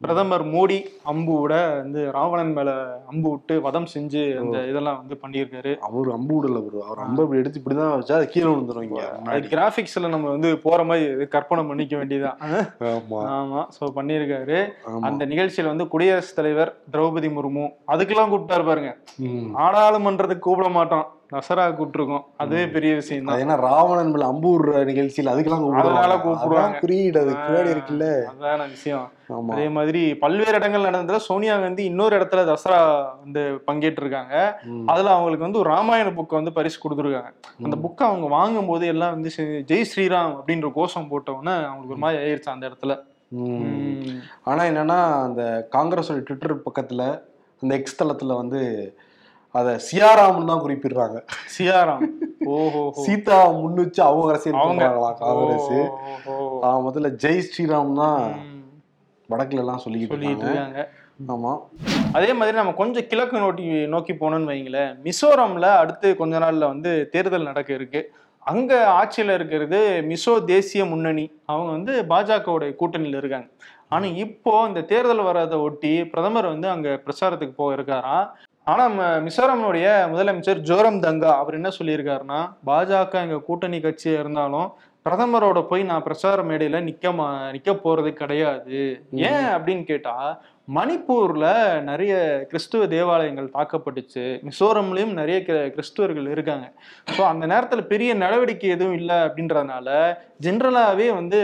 பிரதமர் 0.00 0.42
மோடி 0.52 0.76
அம்பு 1.10 1.34
விட 1.40 1.54
வந்து 1.76 2.00
ராவணன் 2.16 2.52
மேல 2.52 2.70
அம்பு 3.10 3.28
விட்டு 3.30 3.54
வதம் 3.66 3.86
செஞ்சு 3.92 4.22
அந்த 4.40 4.56
இதெல்லாம் 4.70 4.98
வந்து 5.00 5.16
பண்ணியிருக்காரு. 5.22 5.72
அவர் 5.88 6.08
அம்பு 6.16 6.34
விடல 6.36 6.60
bro. 6.64 6.80
அவர் 6.88 7.00
அம்பு 7.04 7.22
இப்படி 7.22 7.40
எடுத்து 7.42 7.60
இப்படிதான் 7.60 7.92
வச்சா 7.94 8.16
அது 8.18 8.26
கீழே 8.34 8.46
அது 8.46 8.60
முன்னாடி. 8.60 9.48
கிராபிக்ஸ்ல 9.54 10.12
நம்ம 10.14 10.30
வந்து 10.34 10.50
போற 10.58 10.84
மாதிரி 10.84 11.28
கற்பனை 11.36 11.64
பண்ணிக்க 11.70 11.96
வேண்டியதான் 11.96 12.38
ஆமா. 13.30 13.62
சோ 13.78 13.92
பண்ணியிருக்காரு. 13.98 14.58
அந்த 15.08 15.24
நிகழ்ச்சியில 15.32 15.72
வந்து 15.72 15.88
குடியரசுத் 15.94 16.38
தலைவர் 16.40 16.72
திரௌபதி 16.92 17.30
முர்மு 17.38 17.66
அதுக்கெல்லாம் 17.94 18.32
கூப்பிட்டாரு 18.34 18.66
பாருங்க. 18.70 18.92
நாடாளுமன்றத்துக்கு 19.58 20.48
கூப்பிட 20.48 20.70
மாட்டோம். 20.78 21.06
தசரா 21.34 21.64
கூப்பிட்டுருக்கோம். 21.68 22.24
அதுவே 22.42 22.64
பெரிய 22.70 22.92
விஷயம் 22.96 23.22
அது 23.22 23.30
தான் 23.30 23.42
ஏன்னா 23.44 23.56
ராவணன் 23.64 24.10
மேல 24.10 24.26
அம்பு 24.30 24.50
விடுற 24.52 24.82
நிகழ்ச்சியில் 24.88 25.30
அதுக்கெல்லாம் 25.32 25.64
அதனால 25.80 26.12
கூப்பிடுவாங்க. 26.22 26.80
குறியீடு 26.80 27.18
அது 27.20 27.32
பின்னாடி 27.38 27.70
இருக்குல்ல. 27.74 28.08
அதான 28.30 28.66
விஷயம். 28.70 29.06
அதே 29.48 29.66
மாதிரி 29.74 30.00
பல்வேறு 30.20 30.56
இடங்கள் 30.56 30.86
நடந்ததுல 30.86 31.20
சோனியா 31.26 31.54
காந்தி 31.58 31.84
இன்னொரு 31.84 32.14
இடத்துல 32.18 32.40
தசரா 32.48 32.80
வந்து 33.20 33.42
பங்கேற்று 33.68 34.02
இருக்காங்க 34.02 34.34
ம். 34.70 34.84
அதுல 34.88 35.12
அவங்களுக்கு 35.14 35.46
வந்து 35.46 35.60
ஒரு 35.60 35.70
ராமாயண 35.70 36.10
புக்கை 36.16 36.36
வந்து 36.36 36.54
பரிசு 36.54 36.78
கொடுத்துருக்காங்க. 36.80 37.30
அந்த 37.60 37.78
புக்கை 37.84 38.04
அவங்க 38.06 38.28
வாங்கும் 38.34 38.68
போது 38.68 38.86
எல்லாம் 38.86 39.14
வந்து 39.16 39.30
ஜெய் 39.70 39.88
ஸ்ரீராம் 39.90 40.34
அப்படின்ற 40.36 40.70
கோஷம் 40.74 41.10
போட்டவுடனே 41.10 41.56
அவங்களுக்கு 41.64 41.96
ஒரு 41.96 42.04
மாதிரி 42.04 42.20
ஆயிருச்சு 42.22 42.54
அந்த 42.54 42.68
இடத்துல. 42.70 42.94
ஆனா 44.44 44.62
என்னன்னா 44.64 44.98
அந்த 45.24 45.42
காங்கிரஸோட 45.72 46.20
ட்விட்டர் 46.22 46.54
பக்கத்துல 46.66 47.02
அந்த 47.62 47.72
எக்ஸ் 47.74 47.98
தளத்துல 48.00 48.36
வந்து 48.36 48.60
அத 49.54 49.74
சியாராமன் 49.88 50.50
தான் 50.50 50.62
குறிப்பிடுறாங்க. 50.64 51.18
சியாராம். 51.54 52.02
ஓஹோ 52.54 52.80
சீதா 53.04 53.38
முன் 53.60 53.78
வச்சு 53.80 54.00
அவங்க 54.08 54.32
அரசியல் 54.32 54.58
அவங்க. 54.62 54.72
பண்றாங்களாம் 54.72 55.18
காங்கிரஸ்? 55.20 55.70
முதல்ல 56.86 57.10
ஜெய் 57.24 57.44
ஸ்ரீராம் 57.48 57.92
தான் 58.02 58.18
வடக்குல 59.28 59.62
எல்லாம் 59.64 59.82
சொல்லிக்கிட்டு 59.84 60.30
இருக்காங்க. 60.30 60.82
ஆமா. 61.34 61.52
அதே 62.18 62.30
மாதிரி 62.38 62.56
நம்ம 62.60 62.72
கொஞ்சம் 62.80 63.06
கிழக்கு 63.10 63.36
நோக்கி 63.44 63.66
நோக்கி 63.94 64.12
போனோம்னு 64.22 64.50
வைங்களேன் 64.52 64.92
மிசோரம்ல 65.06 65.68
அடுத்து 65.82 66.08
கொஞ்ச 66.20 66.34
நாள்ல 66.44 66.68
வந்து 66.72 66.90
தேர்தல் 67.12 67.48
நடக்க 67.50 67.70
இருக்கு. 67.78 68.00
அங்க 68.52 68.72
ஆட்சியில 69.00 69.34
இருக்கிறது 69.38 69.78
மிசோ 70.10 70.32
தேசிய 70.52 70.82
முன்னணி. 70.92 71.26
அவங்க 71.52 71.70
வந்து 71.76 71.92
பாஜகவுடைய 72.12 72.72
கூட்டணியில 72.80 73.20
இருக்காங்க. 73.22 73.48
ஆனா 73.94 74.06
இப்போ 74.24 74.52
இந்த 74.70 74.80
தேர்தல் 74.90 75.28
வராத 75.28 75.54
ஒட்டி 75.66 75.92
பிரதமர் 76.12 76.52
வந்து 76.52 76.68
அங்க 76.74 76.88
பிரச்சாரத்துக்கு 77.06 77.54
போக 77.60 77.76
இருக்காராம் 77.78 78.26
ஆனா 78.66 78.88
ம- 78.90 79.20
மிசோரமுடைய 79.22 79.86
முதலமைச்சர் 80.10 80.60
ஜோரம் 80.60 81.00
தங்கா 81.00 81.36
அவர் 81.36 81.54
என்ன 81.54 81.68
சொல்லியிருக்காருன்னா 81.78 82.38
பாஜக 82.66 83.14
எங்க 83.20 83.40
கூட்டணி 83.40 83.80
கட்சியா 83.80 84.18
இருந்தாலும் 84.18 84.68
பிரதமரோட 85.06 85.62
போய் 85.62 85.82
நான் 85.82 86.02
பிரச்சார 86.02 86.42
மேடையில 86.42 86.80
நிக்க 86.84 87.12
மா 87.12 87.26
நிக்க 87.52 87.70
போறது 87.80 88.12
கிடையாது. 88.12 88.78
ஏன் 89.24 89.48
அப்படின்னு 89.54 89.84
கேட்டா 89.84 90.14
மணிப்பூரில் 90.68 91.42
நிறைய 91.88 92.12
கிறிஸ்துவ 92.50 92.82
தேவாலயங்கள் 92.92 93.48
தாக்கப்பட்டுச்சு. 93.56 94.22
மிசோரம்லேயும் 94.46 95.12
நிறைய 95.18 95.38
கிறிஸ்துவர்கள் 95.74 96.28
இருக்காங்க. 96.34 96.66
ஸோ 97.14 97.22
அந்த 97.30 97.44
நேரத்தில் 97.52 97.82
பெரிய 97.90 98.10
நடவடிக்கை 98.22 98.68
எதுவும் 98.76 98.96
இல்லை 99.00 99.16
அப்படின்றதுனால 99.26 99.88
ஜென்ரலாகவே 100.46 101.08
வந்து 101.18 101.40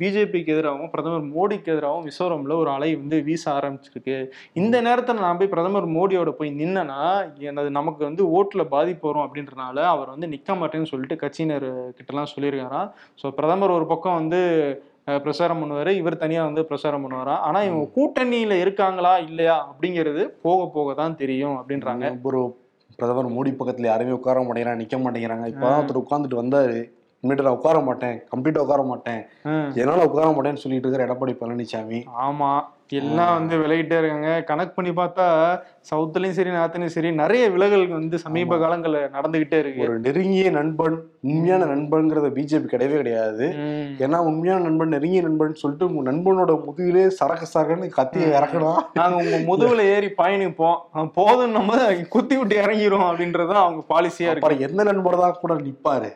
பிஜேபிக்கு 0.00 0.52
எதிராகவும் 0.54 0.92
பிரதமர் 0.92 1.26
மோடிக்கு 1.32 1.72
எதிராகவும் 1.74 2.06
மிசோரமில் 2.08 2.54
ஒரு 2.60 2.70
அலை 2.76 2.90
வந்து 3.00 3.18
வீச 3.28 3.44
ஆரம்பிச்சிருக்கு. 3.56 4.16
இந்த 4.60 4.76
நேரத்தில் 4.88 5.24
நான் 5.26 5.40
போய் 5.40 5.52
பிரதமர் 5.54 5.88
மோடியோட 5.96 6.32
போய் 6.40 6.52
நின்னனா 6.60 7.00
எனது 7.50 7.72
நமக்கு 7.78 8.02
வந்து 8.08 8.24
ஓட்டில் 8.38 8.70
பாதிப்பு 8.76 9.06
வரும் 9.08 9.26
அப்படின்றனால 9.26 9.78
அவர் 9.94 10.14
வந்து 10.14 10.30
நிற்க 10.34 10.54
மாட்டேன்னு 10.60 10.92
சொல்லிட்டு 10.92 11.20
கட்சியினர் 11.24 11.68
கிட்டலாம் 11.98 12.32
சொல்லியிருக்காராம். 12.34 12.88
ஸோ 13.22 13.34
பிரதமர் 13.40 13.76
ஒரு 13.80 13.88
பக்கம் 13.94 14.18
வந்து 14.20 14.42
அஹ், 15.10 15.20
பிரச்சாரம் 15.22 15.60
பண்ணுவாரு. 15.60 15.92
இவர் 15.98 16.16
தனியா 16.18 16.42
வந்து 16.44 16.62
பிரச்சாரம் 16.66 17.04
பண்ணுவாராம் 17.04 17.42
ஆனா 17.46 17.60
இவங்க 17.66 17.86
கூட்டணியில 17.94 18.54
இருக்காங்களா 18.60 19.14
இல்லையா 19.26 19.56
அப்படிங்கிறது 19.68 20.22
போக 20.42 20.66
போக 20.70 20.94
தான் 20.94 21.16
தெரியும் 21.16 21.56
அப்படின்றாங்க. 21.58 22.06
ஒரு 22.26 22.40
பிரதமர் 22.98 23.34
மோடி 23.34 23.50
பக்கத்துல 23.56 23.88
யாருமே 23.88 24.16
உட்கார 24.16 24.38
மாட்டேங்கிறாங்க 24.40 24.82
நிக்க 24.82 24.96
மாட்டேங்கிறாங்க. 24.98 25.46
இப்பதான் 25.52 25.78
ஒருத்தர் 25.78 26.02
உட்கார்ந்துட்டு 26.02 26.40
வந்தாரு. 26.40 26.78
இனிமேட்டு 27.24 27.46
நான் 27.46 27.56
உட்கார 27.56 27.78
மாட்டேன் 27.86 28.16
கம்ப்ளீட்டா 28.28 28.60
உட்கார 28.60 28.82
மாட்டேன். 28.86 29.22
என்னால 29.76 30.04
உட்கார 30.06 30.28
மாட்டேன்னு 30.30 30.62
சொல்லிட்டு 30.62 30.86
இருக்கிற 30.86 31.06
எடப்பாடி 31.06 31.34
பழனிசாமி 31.40 31.98
ஆமா. 32.22 32.50
எல்லாம் 32.98 33.32
வந்து 33.36 33.54
விலகிட்டே 33.62 33.96
இருக்காங்க. 34.00 34.30
கணக்கு 34.48 34.72
பண்ணி 34.76 34.92
பார்த்தா 34.98 35.26
சவுத்துலயும் 35.90 36.36
சரி 36.38 36.50
நார்த்லயும் 36.56 36.94
சரி 36.94 37.10
நிறைய 37.20 37.44
விலகல் 37.54 37.84
வந்து 37.98 38.16
சமீப 38.24 38.56
காலங்கள்ல 38.62 38.98
நடந்துகிட்டே 39.16 39.58
இருக்கு. 39.62 39.82
ஒரு 39.84 39.94
நெருங்கிய 40.06 40.50
நண்பன் 40.58 40.96
உண்மையான 41.28 41.68
நண்பன்கிறத 41.72 42.30
பிஜேபி 42.38 42.68
கிடையவே 42.72 42.96
கிடையாது. 43.02 43.46
ஏன்னா 44.04 44.18
உண்மையான 44.30 44.64
நண்பன் 44.66 44.92
நெருங்கிய 44.96 45.22
நண்பன் 45.28 45.60
சொல்லிட்டு 45.62 45.88
உங்க 45.90 46.04
நண்பனோட 46.10 46.54
முதுகிலே 46.66 47.06
சரக்கு 47.20 47.48
சரக்குன்னு 47.54 47.88
கத்திய 47.98 48.28
இறக்கணும் 48.38 48.82
நாங்க 49.00 49.16
உங்க 49.22 49.38
முதுகுல 49.50 49.86
ஏறி 49.94 50.10
பயணிப்போம். 50.22 50.78
போதும் 51.18 51.56
நம்ம 51.58 51.78
குத்தி 52.16 52.36
விட்டு 52.40 52.56
இறங்கிரும் 52.64 53.08
அப்படின்றது 53.08 53.58
அவங்க 53.64 53.82
பாலிசியா 53.94 54.30
இருக்கு. 54.32 54.66
எந்த 54.68 54.82
நண்பர் 54.90 55.22
தான் 55.24 55.40
கூட 55.42 55.54
நிப்பாரு. 55.66 56.10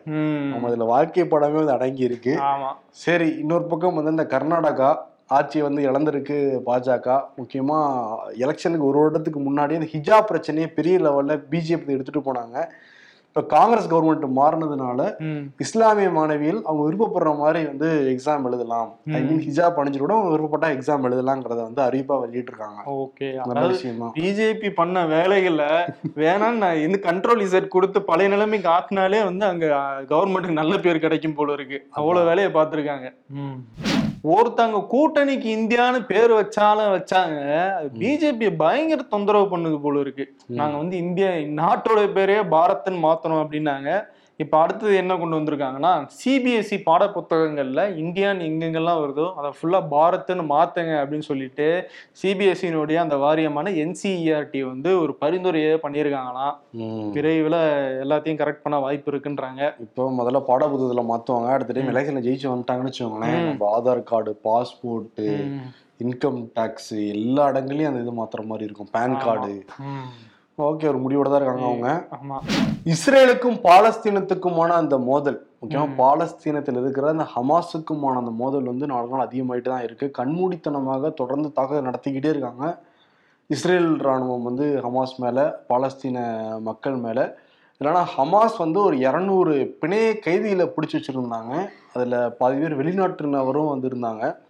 நம்ம 0.52 0.68
இதுல 0.70 0.86
வாழ்க்கை 0.94 1.26
படமே 1.32 1.58
வந்து 1.60 1.76
அடங்கி 1.78 2.02
இருக்கு 2.10 2.34
சரி 3.04 3.28
இன்னொரு 3.42 3.64
பக்கம் 3.72 3.98
வந்து 3.98 4.14
இந்த 4.16 4.26
கர்நாடகா 4.32 4.92
ஆட்சியை 5.30 5.62
வந்து 5.66 5.82
இழந்திருக்கு 5.90 6.38
பாஜக. 6.66 7.18
முக்கியமா 7.40 7.78
எலெக்ஷனுக்கு 8.44 8.88
ஒரு 8.90 8.98
வருடத்துக்கு 9.02 9.40
முன்னாடி 9.46 9.78
இந்த 9.78 9.88
ஹிஜாப் 9.92 10.30
பிரச்சனையை 10.32 10.70
பெரிய 10.70 10.98
லெவல்ல 10.98 11.36
பிஜேபி 11.52 11.96
எடுத்துட்டு 11.96 12.26
போனாங்க. 12.26 12.66
இப்ப 13.28 13.42
காங்கிரஸ் 13.54 13.88
கவர்மெண்ட் 13.92 14.26
மாறினதுனால. 14.36 15.00
இஸ்லாமிய 15.58 16.10
மாணவிகள் 16.10 16.60
அவங்க 16.64 16.82
விருப்பப்படுற 16.86 17.30
மாதிரி 17.38 17.60
வந்து 17.66 17.88
எக்ஸாம் 18.12 18.44
எழுதலாம். 18.48 18.90
ஐ 19.16 19.20
மீன் 19.22 19.40
ஹிஜாப் 19.46 19.78
அணிஞ்சிட்டு 19.80 20.04
கூட 20.04 20.14
அவங்க 20.16 20.32
விருப்பப்பட்டா 20.34 20.68
எக்ஸாம் 20.76 21.06
எழுதலாங்கிறத 21.08 21.60
வந்து 21.68 21.82
அறிவிப்பா 21.86 22.18
வெளியிட்டிருக்காங்க. 22.24 22.78
ஓகே. 23.00 23.28
நல்ல 23.34 23.54
அதாவது 23.54 23.74
விஷயம் 23.74 24.14
பிஜேபி 24.20 24.70
பண்ண 24.80 25.06
வேலைகளை 25.06 25.70
வேணான்னு 26.22 26.62
நான் 26.64 26.84
இந்த 26.86 27.00
கண்ட்ரோல் 27.08 27.44
இசட் 27.46 27.68
கொடுத்து 27.68 28.02
பழைய 28.02 28.30
நிலைமைக்கு 28.34 28.70
ஆக்குனாலே 28.76 29.22
வந்து 29.24 29.46
அங்க 29.46 29.66
கவர்மெண்ட்டுக்கு 30.14 30.60
நல்ல 30.62 30.78
பேர் 30.78 31.04
கிடைக்கும் 31.06 31.38
போல 31.40 31.52
இருக்கு. 31.52 31.80
அவ்வளவு 31.90 32.28
வேலையை 32.30 32.52
பார்த்துருக்காங்க. 32.52 33.10
ஒருத்தங்க 34.24 34.78
கூட்டணிக்கு 34.92 35.48
இந்தியான்னு 35.58 35.98
பேர் 36.10 36.32
வச்சாலும் 36.32 36.92
வச்சாங்க 36.94 37.38
பிஜேபி 37.98 38.46
பயங்கர 38.62 39.02
தொந்தரவு 39.14 39.46
பண்ணுது 39.52 39.78
போல 39.80 40.00
இருக்கு. 40.00 40.24
நாங்க 40.60 40.76
வந்து 40.76 40.96
இந்தியா 40.96 41.30
நாட்டோட 41.60 42.02
பேரே 42.16 42.38
பாரத்னு 42.54 43.04
மாத்தணும் 43.06 43.42
அப்படின்னாங்க. 43.42 43.90
இப்ப 44.36 44.58
அடுத்தது 44.58 44.96
என்ன 44.96 45.16
கொண்டு 45.16 45.36
வந்திருக்காங்கன்னா 45.36 46.06
சிபிஎஸ்இ 46.14 46.82
பாட 46.82 47.06
புத்தகங்கள்ல 47.06 47.96
இந்தியான்னு 47.96 48.46
எங்கெங்கெல்லாம் 48.48 49.00
வருதோ 49.00 49.34
அதை 49.34 49.50
ஃபுல்லா 49.50 49.80
பாரத்னு 49.90 50.44
மாத்துங்க 50.48 50.94
அப்படின்னு 51.02 51.18
சொல்லிட்டு 51.18 51.66
சிபிஎஸ்சியினுடைய 52.22 52.94
அந்த 52.94 53.16
வாரியமான 53.16 53.70
என்சிஇஆர்டி 53.70 54.60
வந்து 54.60 55.00
ஒரு 55.00 55.14
பரிந்துரையை 55.14 55.78
பண்ணியிருக்காங்களாம். 55.82 56.54
ம். 56.72 57.10
விரைவில் 57.12 57.58
எல்லாத்தையும் 58.04 58.40
கரெக்ட் 58.42 58.62
பண்ண 58.62 58.78
வாய்ப்பு 58.78 59.10
இருக்குன்றாங்க. 59.12 59.72
இப்போ 59.80 60.10
முதல்ல 60.10 60.42
பாடப்புத்தகத்துல 60.48 61.04
மாத்துவாங்க 61.12 61.48
அடுத்த 61.48 61.72
டைம் 61.72 61.94
எலெக்ஷன்ல 61.94 62.24
ஜெயிச்சு 62.28 62.52
வந்துட்டாங்கன்னு 62.54 62.92
வச்சுக்கோங்களேன். 62.92 63.38
நம்ம 63.44 63.80
Aadhaar 63.80 64.02
card 64.02 64.40
passport 64.44 65.22
income 66.04 66.48
tax 66.54 66.94
எல்லா 67.08 67.48
இடங்களையும் 67.48 67.92
அந்த 67.92 68.00
இது 68.00 68.12
மாத்துற 68.22 68.44
மாதிரி 68.44 68.64
இருக்கும். 68.64 68.88
Pan 68.92 69.18
card. 69.18 69.52
ஓகே 70.58 70.88
ஒரு 70.88 70.98
முடிவோட 70.98 71.28
தான் 71.28 71.40
இருக்காங்க 71.40 71.66
அவங்க. 71.66 72.06
ஆமா. 72.16 72.36
இஸ்ரேலுக்கும் 72.84 73.56
பாலஸ்தீனத்துக்குமான 73.68 74.68
அந்த 74.68 74.98
மோதல் 74.98 75.46
முக்கியமா. 75.62 75.86
பாலஸ்தீனத்தில் 76.00 76.76
இருக்கிற 76.76 77.08
அந்த 77.08 77.26
ஹமாஸுக்குமான 77.36 78.16
அந்த 78.16 78.30
மோதல் 78.30 78.64
வந்து 78.64 78.86
நாலு 78.86 79.08
நாள் 79.08 79.26
அதிகமாயிட்டு 79.26 79.70
தான் 79.70 79.82
இருக்கு. 79.82 80.10
கண்மூடித்தனமாக 80.18 81.10
தொடர்ந்து 81.10 81.52
தாக்குதல் 81.52 81.88
நடத்திக்கிட்டே 81.88 82.28
இருக்காங்க. 82.28 82.78
இஸ்ரேல் 83.50 84.00
ராணுவம் 84.06 84.42
வந்து 84.42 84.80
ஹமாஸ் 84.84 85.16
மேல 85.18 85.64
பாலஸ்தீன 85.68 86.18
மக்கள் 86.60 86.96
மேல. 86.96 87.38
இல்லைன்னா 87.80 88.02
ஹமாஸ் 88.16 88.56
வந்து 88.56 88.82
ஒரு 88.82 88.96
இரநூறு 88.98 89.78
பிணைய 89.80 90.18
கைதிகளை 90.18 90.66
பிடிச்சி 90.66 90.96
வச்சிருந்தாங்க. 90.98 91.68
அதுல 91.94 92.30
பாதி 92.30 92.56
பேர் 92.60 92.78
வெளிநாட்டினவரும் 92.80 93.72
வந்து 93.72 93.88
இருந்தாங்க. 93.88 94.43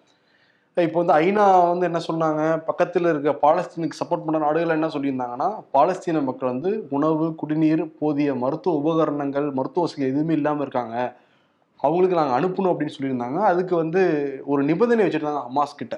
இப்போ 0.82 0.98
வந்து 1.00 1.14
ஐநா 1.24 1.42
வந்து 1.72 1.86
என்ன 1.88 1.98
சொன்னாங்க? 2.06 2.42
பக்கத்தில் 2.68 3.08
இருக்க 3.10 3.32
பாலஸ்தீனுக்கு 3.42 3.98
சப்போர்ட் 3.98 4.24
பண்ண 4.26 4.38
நாடுகள் 4.44 4.76
என்ன 4.76 4.88
சொல்லியிருந்தாங்கன்னா 4.94 5.48
பாலஸ்தீன 5.74 6.22
மக்கள் 6.28 6.50
வந்து 6.52 6.70
உணவு 6.96 7.26
குடிநீர் 7.40 7.82
போதிய 8.00 8.34
மருத்துவ 8.44 8.80
உபகரணங்கள் 8.82 9.46
மருத்துவ 9.58 9.84
வசதி 9.86 10.04
எதுவுமே 10.08 10.34
இல்லாமல் 10.38 10.64
இருக்காங்க. 10.66 10.96
அவங்களுக்கு 11.80 12.18
நாங்கள் 12.20 12.36
அனுப்பணும் 12.38 12.72
அப்படின்னு 12.72 12.96
சொல்லியிருந்தாங்க. 12.96 13.38
அதுக்கு 13.52 13.74
வந்து 13.82 14.02
ஒரு 14.52 14.60
நிபந்தனை 14.70 15.06
வச்சுருந்தாங்க 15.06 15.44
ஹமாஸ் 15.46 15.80
கிட்ட. 15.82 15.96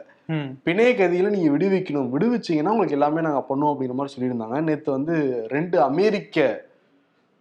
பிணைய 0.66 0.92
கைதிகளை 1.00 1.30
நீங்கள் 1.37 1.54
விடுவிக்கணும். 1.56 2.12
விடுவிச்சீங்கன்னா 2.14 2.75
உங்களுக்கு 2.76 2.99
எல்லாமே 2.99 3.26
நாங்கள் 3.28 3.49
பண்ணுவோம் 3.50 3.73
அப்படிங்கிற 3.73 3.99
மாதிரி 3.99 4.14
சொல்லியிருந்தாங்க. 4.16 4.59
நேற்று 4.68 4.90
வந்து 4.99 5.16
ரெண்டு 5.56 5.76
அமெரிக்க 5.88 6.47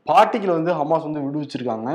பார்ட்டிகளை 0.07 0.53
வந்து 0.59 0.73
ஹமாஸ் 0.81 1.07
வந்து 1.09 1.25
விடுவிச்சிருக்காங்க. 1.27 1.91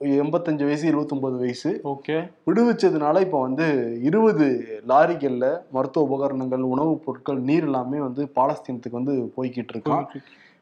எண்பத்தஞ்சு 0.00 0.64
வயசு 0.64 0.86
இருபத்தொன்பது 0.86 1.36
வயசு. 1.36 1.80
ஓகே. 1.84 2.30
விடுவிச்சதுனால 2.46 3.20
இப்போ 3.20 3.40
வந்து 3.40 3.66
இருபது 4.02 4.46
லாரிகள்ல 4.88 5.60
மருத்துவ 5.70 6.06
உபகரணங்கள் 6.06 6.60
உணவுப் 6.60 7.02
பொருட்கள் 7.04 7.40
நீர் 7.40 7.64
எல்லாமே 7.64 8.00
வந்து 8.00 8.32
பாலஸ்தீனத்துக்கு 8.34 8.90
வந்து 8.90 9.32
போய்கிட்டு 9.36 9.72
இருக்கான் 9.72 10.06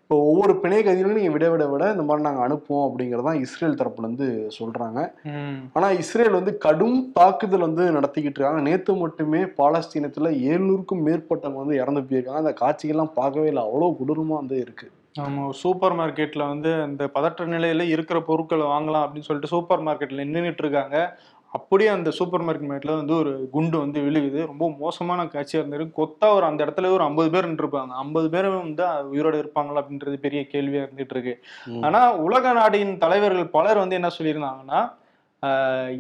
இப்போ 0.03 0.23
ஒவ்வொரு 0.23 0.57
பிணை 0.57 0.83
கைதிகளும் 0.83 1.17
நீங்க 1.17 1.31
விட 1.31 1.51
விட 1.51 1.67
விட 1.67 1.91
இந்த 1.91 2.03
மாதிரி 2.03 2.29
நாங்க 2.29 2.49
அனுப்புவோம் 2.49 2.87
அப்படிங்கறதான் 2.89 3.41
இஸ்ரேல் 3.41 3.75
தரப்புல 3.75 3.99
இருந்து 3.99 4.51
சொல்றாங்க. 4.59 5.13
ம். 5.25 5.59
ஆனா 5.73 5.91
இஸ்ரேல் 5.91 6.31
வந்து 6.31 6.59
கடும் 6.59 7.11
தாக்குதல் 7.13 7.61
வந்து 7.61 7.93
நடத்திக்கிட்டு 7.93 8.39
இருக்காங்க. 8.39 8.61
நேத்து 8.61 8.95
மட்டுமே 8.95 9.39
பாலஸ்தீனத்துல 9.39 10.31
ஏழ்நூறுக்கும் 10.45 11.05
மேற்பட்டவங்க 11.05 11.55
வந்து 11.55 11.77
இறந்து 11.77 12.01
போயிருக்காங்க. 12.01 12.43
அந்த 12.43 12.55
காட்சிகள்லாம் 12.61 13.13
பார்க்கவே 13.15 13.47
இல்லை. 13.47 13.63
அவ்வளவு 13.63 13.97
கொடூரமா 14.01 14.35
வந்து 14.35 14.57
இருக்கு. 14.57 14.91
ஒரு 15.19 15.53
சூப்பர் 15.53 15.97
மார்க்கெட்ல 15.97 16.49
வந்து 16.49 16.83
அந்த 16.83 17.09
பதற்ற 17.09 17.47
நிலையில 17.47 17.81
இருக்கிற 17.81 18.21
பொருட்களை 18.21 18.67
வாங்கலாம் 18.67 19.05
அப்படின்னு 19.05 19.29
சொல்லிட்டு 19.29 19.47
சூப்பர் 19.47 19.83
மார்க்கெட்ல 19.83 20.25
நின்றுட்டு 20.25 20.59
இருக்காங்க. 20.59 21.19
அப்படியே 21.53 21.91
அந்த 21.91 22.11
சூப்பர் 22.11 22.45
மார்க்கெட்ல 22.45 22.97
வந்து 22.97 23.17
ஒரு 23.17 23.49
குண்டு 23.51 23.79
வந்து 23.79 24.01
விழுகுது. 24.01 24.47
ரொம்ப 24.47 24.75
மோசமான 24.79 25.25
காட்சியா 25.25 25.55
இருந்தது. 25.55 25.85
கொத்தா 25.97 26.35
ஒரு 26.35 26.45
அந்த 26.45 26.65
இடத்துல 26.65 26.91
ஒரு 26.91 27.05
ஐம்பது 27.05 27.31
பேர் 27.31 27.49
நின்றுருப்பாங்க. 27.49 27.89
ஐம்பது 27.89 28.31
பேரும் 28.31 28.57
வந்து 28.57 28.85
உயிரோட 28.85 29.37
இருப்பாங்களா 29.39 29.83
அப்படின்றது 29.83 30.15
பெரிய 30.15 30.47
கேள்வியா 30.53 30.83
இருந்துட்டு 30.87 31.11
இருக்கு. 31.11 31.45
ம். 31.67 31.83
ஆனா 31.83 32.13
உலக 32.13 32.53
நாடின் 32.53 32.99
தலைவர்கள் 32.99 33.47
பலர் 33.47 33.79
வந்து 33.79 33.95
என்ன 33.95 34.09
சொல்லியிருந்தாங்கன்னா 34.19 34.81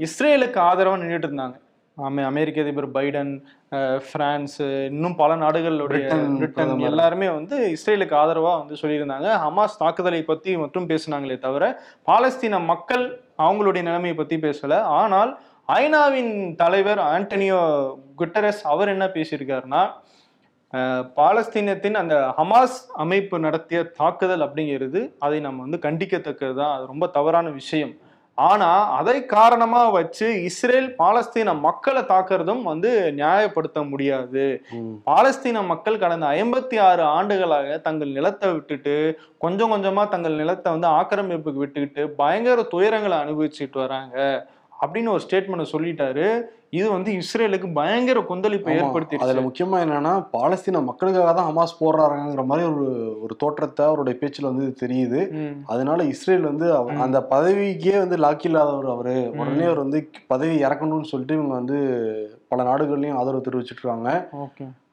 இஸ்ரேலுக்கு 0.00 0.58
ஆதரவா 0.60 0.96
நின்றுட்டு 0.98 1.28
இருந்தாங்க. 1.28 1.56
அமெரிக்க 2.06 2.64
அதிபர் 2.64 2.88
பைடன் 2.96 3.30
பிரான்ஸ் 4.10 4.56
இன்னும் 4.90 5.16
பல 5.20 5.30
நாடுகளுடைய 5.42 6.06
பிரிட்டன். 6.38 6.72
எல்லாருமே 6.90 7.28
வந்து 7.38 7.56
இஸ்ரேலுக்கு 7.76 8.14
ஆதரவா 8.20 8.52
வந்து 8.60 8.80
சொல்லியிருந்தாங்க. 8.82 9.28
ஹமாஸ் 9.44 9.80
தாக்குதலை 9.82 10.20
பத்தி 10.30 10.50
மட்டும் 10.62 10.88
பேசினாங்களே 10.92 11.38
தவிர 11.46 11.64
பாலஸ்தீன 12.10 12.60
மக்கள் 12.72 13.04
அவங்களுடைய 13.46 13.82
நிலைமையை 13.88 14.16
பத்தி 14.20 14.38
பேசல. 14.46 14.80
ஆனால் 15.00 15.32
ஐநாவின் 15.80 16.34
தலைவர் 16.62 17.00
ஆண்டனியோ 17.14 17.60
குட்டரஸ் 18.20 18.62
அவர் 18.74 18.92
என்ன 18.94 19.06
பேசியிருக்காருன்னா 19.16 19.82
பாலஸ்தீனத்தின் 21.18 21.98
அந்த 22.00 22.14
ஹமாஸ் 22.38 22.78
அமைப்பு 23.04 23.36
நடத்திய 23.44 23.78
தாக்குதல் 24.00 24.44
அப்படிங்கிறது 24.46 25.00
அதை 25.26 25.38
நம்ம 25.46 25.62
வந்து 25.66 25.78
கண்டிக்கத்தக்கது 25.86 26.54
தான் 26.60 26.72
அது 26.76 26.84
ரொம்ப 26.92 27.06
தவறான 27.16 27.50
விஷயம். 27.60 27.92
ஆனா 28.38 28.68
அதை 28.96 29.14
காரணமா 29.28 29.80
வச்சு 29.90 30.26
இஸ்ரேல் 30.44 30.88
பாலஸ்தீன 30.98 31.54
மக்களை 31.60 32.02
தாக்குறதும் 32.10 32.62
வந்து 32.62 32.90
நியாயப்படுத்த 33.16 33.78
முடியாது. 33.88 34.44
பாலஸ்தீன 35.08 35.62
மக்கள் 35.66 35.98
கடந்த 35.98 36.26
ஐம்பத்தி 36.36 36.76
ஆறு 36.80 37.02
ஆண்டுகளாக 37.14 37.78
தங்கள் 37.78 38.14
நிலத்தை 38.14 38.48
விட்டுட்டு 38.52 38.94
கொஞ்சம் 39.38 39.72
கொஞ்சமா 39.72 40.04
தங்கள் 40.08 40.36
நிலத்தை 40.36 40.68
வந்து 40.72 40.88
ஆக்கிரமிப்புக்கு 40.98 41.64
விட்டுக்கிட்டு 41.64 42.04
பயங்கர 42.16 42.62
துயரங்களை 42.72 43.18
அனுபவிச்சுட்டு 43.18 43.78
வராங்க 43.78 44.16
அப்படின்னு 44.80 45.14
ஒரு 45.16 45.22
ஸ்டேட்மெண்ட் 45.26 45.72
சொல்லிட்டாரு. 45.72 46.26
இது 46.70 46.86
வந்து 46.90 47.10
இஸ்ரேலுக்கு 47.20 47.68
பயங்கர 47.72 48.18
கொந்தளிப்பை 48.28 48.72
ஆமா. 48.72 48.88
அதுல 49.24 49.40
முக்கியமா 49.46 49.76
என்னன்னா 49.84 50.12
பாலஸ்தீன 50.32 50.82
மக்களுக்காக 50.84 51.32
தான் 51.32 51.48
ஹமாஸ் 51.48 51.78
போடுறாங்கிற 51.80 52.44
மாதிரி 52.44 52.66
ஒரு 52.72 52.86
ஒரு 53.22 53.34
தோற்றத்தை 53.36 53.86
அவருடைய 53.86 54.18
பேச்சுல 54.20 54.50
வந்து 54.50 54.66
தெரியுது. 54.82 55.20
அதனால 55.66 56.04
இஸ்ரேல் 56.04 56.48
வந்து. 56.50 56.66
அந்த 57.04 57.20
பதவிக்கே 57.30 57.96
வந்து 57.98 58.18
லாக் 58.24 58.44
இல்லாதவர் 58.44 58.90
அவரு. 58.94 59.16
உடனே 59.40 59.64
அவர் 59.64 59.84
வந்து 59.84 60.00
பதவி 60.26 60.56
இறக்கணும்னு 60.64 61.10
சொல்லிட்டு 61.12 61.38
இவங்க 61.38 61.54
வந்து 61.54 61.78
பல 62.48 62.62
நாடுகள்லயும் 62.62 63.18
ஆதரவு 63.20 63.46
தெரிவிச்சிட்டு 63.48 63.82
இருக்காங்க. 63.82 64.10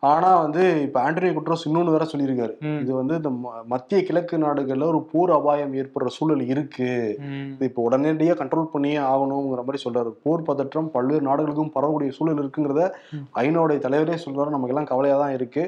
ஆனா 0.05 0.29
வந்து 0.37 0.63
இப்ப 0.81 0.97
ஆண்டனி 1.01 1.29
குட்ரோஸ் 1.31 1.65
இன்னொன்னு 1.67 1.93
வேற 1.93 2.05
சொல்லியிருக்காரு. 2.05 2.53
இது 2.81 2.91
வந்து 2.93 3.13
இந்த 3.15 3.29
மத்திய 3.67 3.99
கிழக்கு 4.03 4.35
நாடுகள்ல 4.37 4.89
ஒரு 4.91 4.99
போர் 5.11 5.31
அபாயம் 5.31 5.75
ஏற்படுற 5.75 6.09
சூழல் 6.15 6.43
இருக்கு. 6.47 6.89
இது 7.51 7.69
இப்போ 7.69 7.83
உடனடியா 7.87 8.35
கண்ட்ரோல் 8.37 8.73
பண்ணியே 8.73 8.97
ஆகணுங்கிற 9.05 9.63
மாதிரி 9.63 9.83
சொல்றாரு. 9.85 10.11
போர் 10.23 10.43
பதற்றம் 10.43 10.91
பல்வேறு 10.91 11.23
நாடுகளுக்கும் 11.23 11.73
பரவக்கூடிய 11.75 12.11
சூழல் 12.11 12.41
இருக்குங்கிறத 12.41 12.83
ம். 13.13 13.25
ஐநாவுடைய 13.43 13.79
தலைவரே 13.85 14.17
சொல்றாரு. 14.25 14.49
நமக்கு 14.49 14.75
எல்லாம் 14.75 14.91
கவலையா 14.91 15.17
தான் 15.17 15.35
இருக்கு 15.35 15.63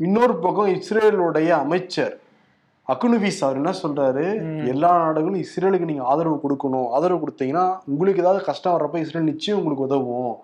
இன்னொரு 0.00 0.36
பக்கம் 0.38 0.72
இஸ்ரேலுடைய 0.76 1.50
அமைச்சர் 1.60 2.14
அக்குனுபீஸ் 2.92 3.38
அவர் 3.44 3.58
என்ன 3.60 3.70
சொல்றாரு. 3.82 4.24
எல்லா 4.72 4.88
நாடுகளும் 5.02 5.42
இஸ்ரேலுக்கு 5.42 5.88
நீங்க 5.90 6.02
ஆதரவு 6.12 6.36
கொடுக்கணும். 6.42 6.88
ஆதரவு 6.96 7.20
கொடுத்தீங்கன்னா 7.22 7.62
உங்களுக்கு 7.92 8.22
ஏதாவது 8.24 8.40
கஷ்டம் 8.48 8.74
வர்றப்ப 8.74 9.00
இஸ்ரேல் 9.04 9.30
நிச்சயம் 9.30 9.58
உங்களுக்கு 9.60 9.86
உதவும். 9.88 10.34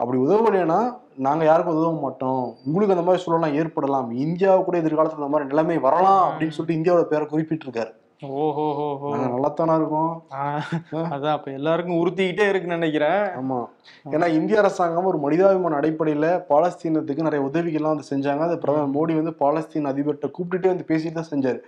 அப்படி 0.00 0.18
உதவலைன்னா 0.24 0.80
நாங்க 1.26 1.44
யாருக்கும் 1.50 1.78
உதவ 1.78 1.92
மாட்டோம். 2.06 2.42
உங்களுக்கு 2.66 2.96
அந்த 2.96 3.06
மாதிரி 3.06 3.22
சூழலாம் 3.24 3.56
ஏற்படலாம். 3.60 4.10
இந்தியாவு 4.24 4.66
கூட 4.66 4.76
எதிர்காலத்துல 4.82 5.22
அந்த 5.22 5.32
மாதிரி 5.34 5.50
நிலைமை 5.52 5.78
வரலாம் 5.88 6.22
அப்படின்னு 6.28 6.56
சொல்லிட்டு 6.56 6.78
இந்தியாவோட 6.80 7.06
பேரை 7.12 7.26
குறிப்பிட்டிருக்காரு. 7.34 7.92
ஓஹோ 8.26 8.64
ஹோ 8.76 8.86
ஹோ 9.00 9.08
நாங்க 9.10 9.26
நல்லாத்தானா 9.32 9.74
இருக்கோம். 9.78 10.12
அதான் 11.14 11.34
அப்ப 11.34 11.48
எல்லாருக்கும் 11.58 11.98
உறுத்திக்கிட்டே 12.00 12.46
இருக்குன்னு 12.50 12.78
நினைக்கிறேன். 12.78 13.20
ஆமா. 13.40 13.58
ஏன்னா 14.14 14.26
இந்திய 14.38 14.56
அரசாங்கம் 14.62 15.08
ஒரு 15.10 15.18
மனிதாபிமான 15.24 15.76
அடிப்படையில 15.80 16.28
பாலஸ்தீனத்துக்கு 16.48 17.26
நிறைய 17.26 17.40
உதவிகள்லாம் 17.48 17.94
வந்து 17.94 18.08
செஞ்சாங்க. 18.10 18.42
அது 18.48 18.56
பிரதமர் 18.64 18.94
மோடி 18.96 19.14
வந்து 19.18 19.34
பாலஸ்தீன் 19.42 19.90
அதிபர்கிட்ட 19.90 20.30
கூப்பிட்டுட்டே 20.38 20.72
வந்து 20.72 20.88
பேசிட்டு 20.90 21.18
தான் 21.20 21.30
செஞ்சாரு. 21.32 21.60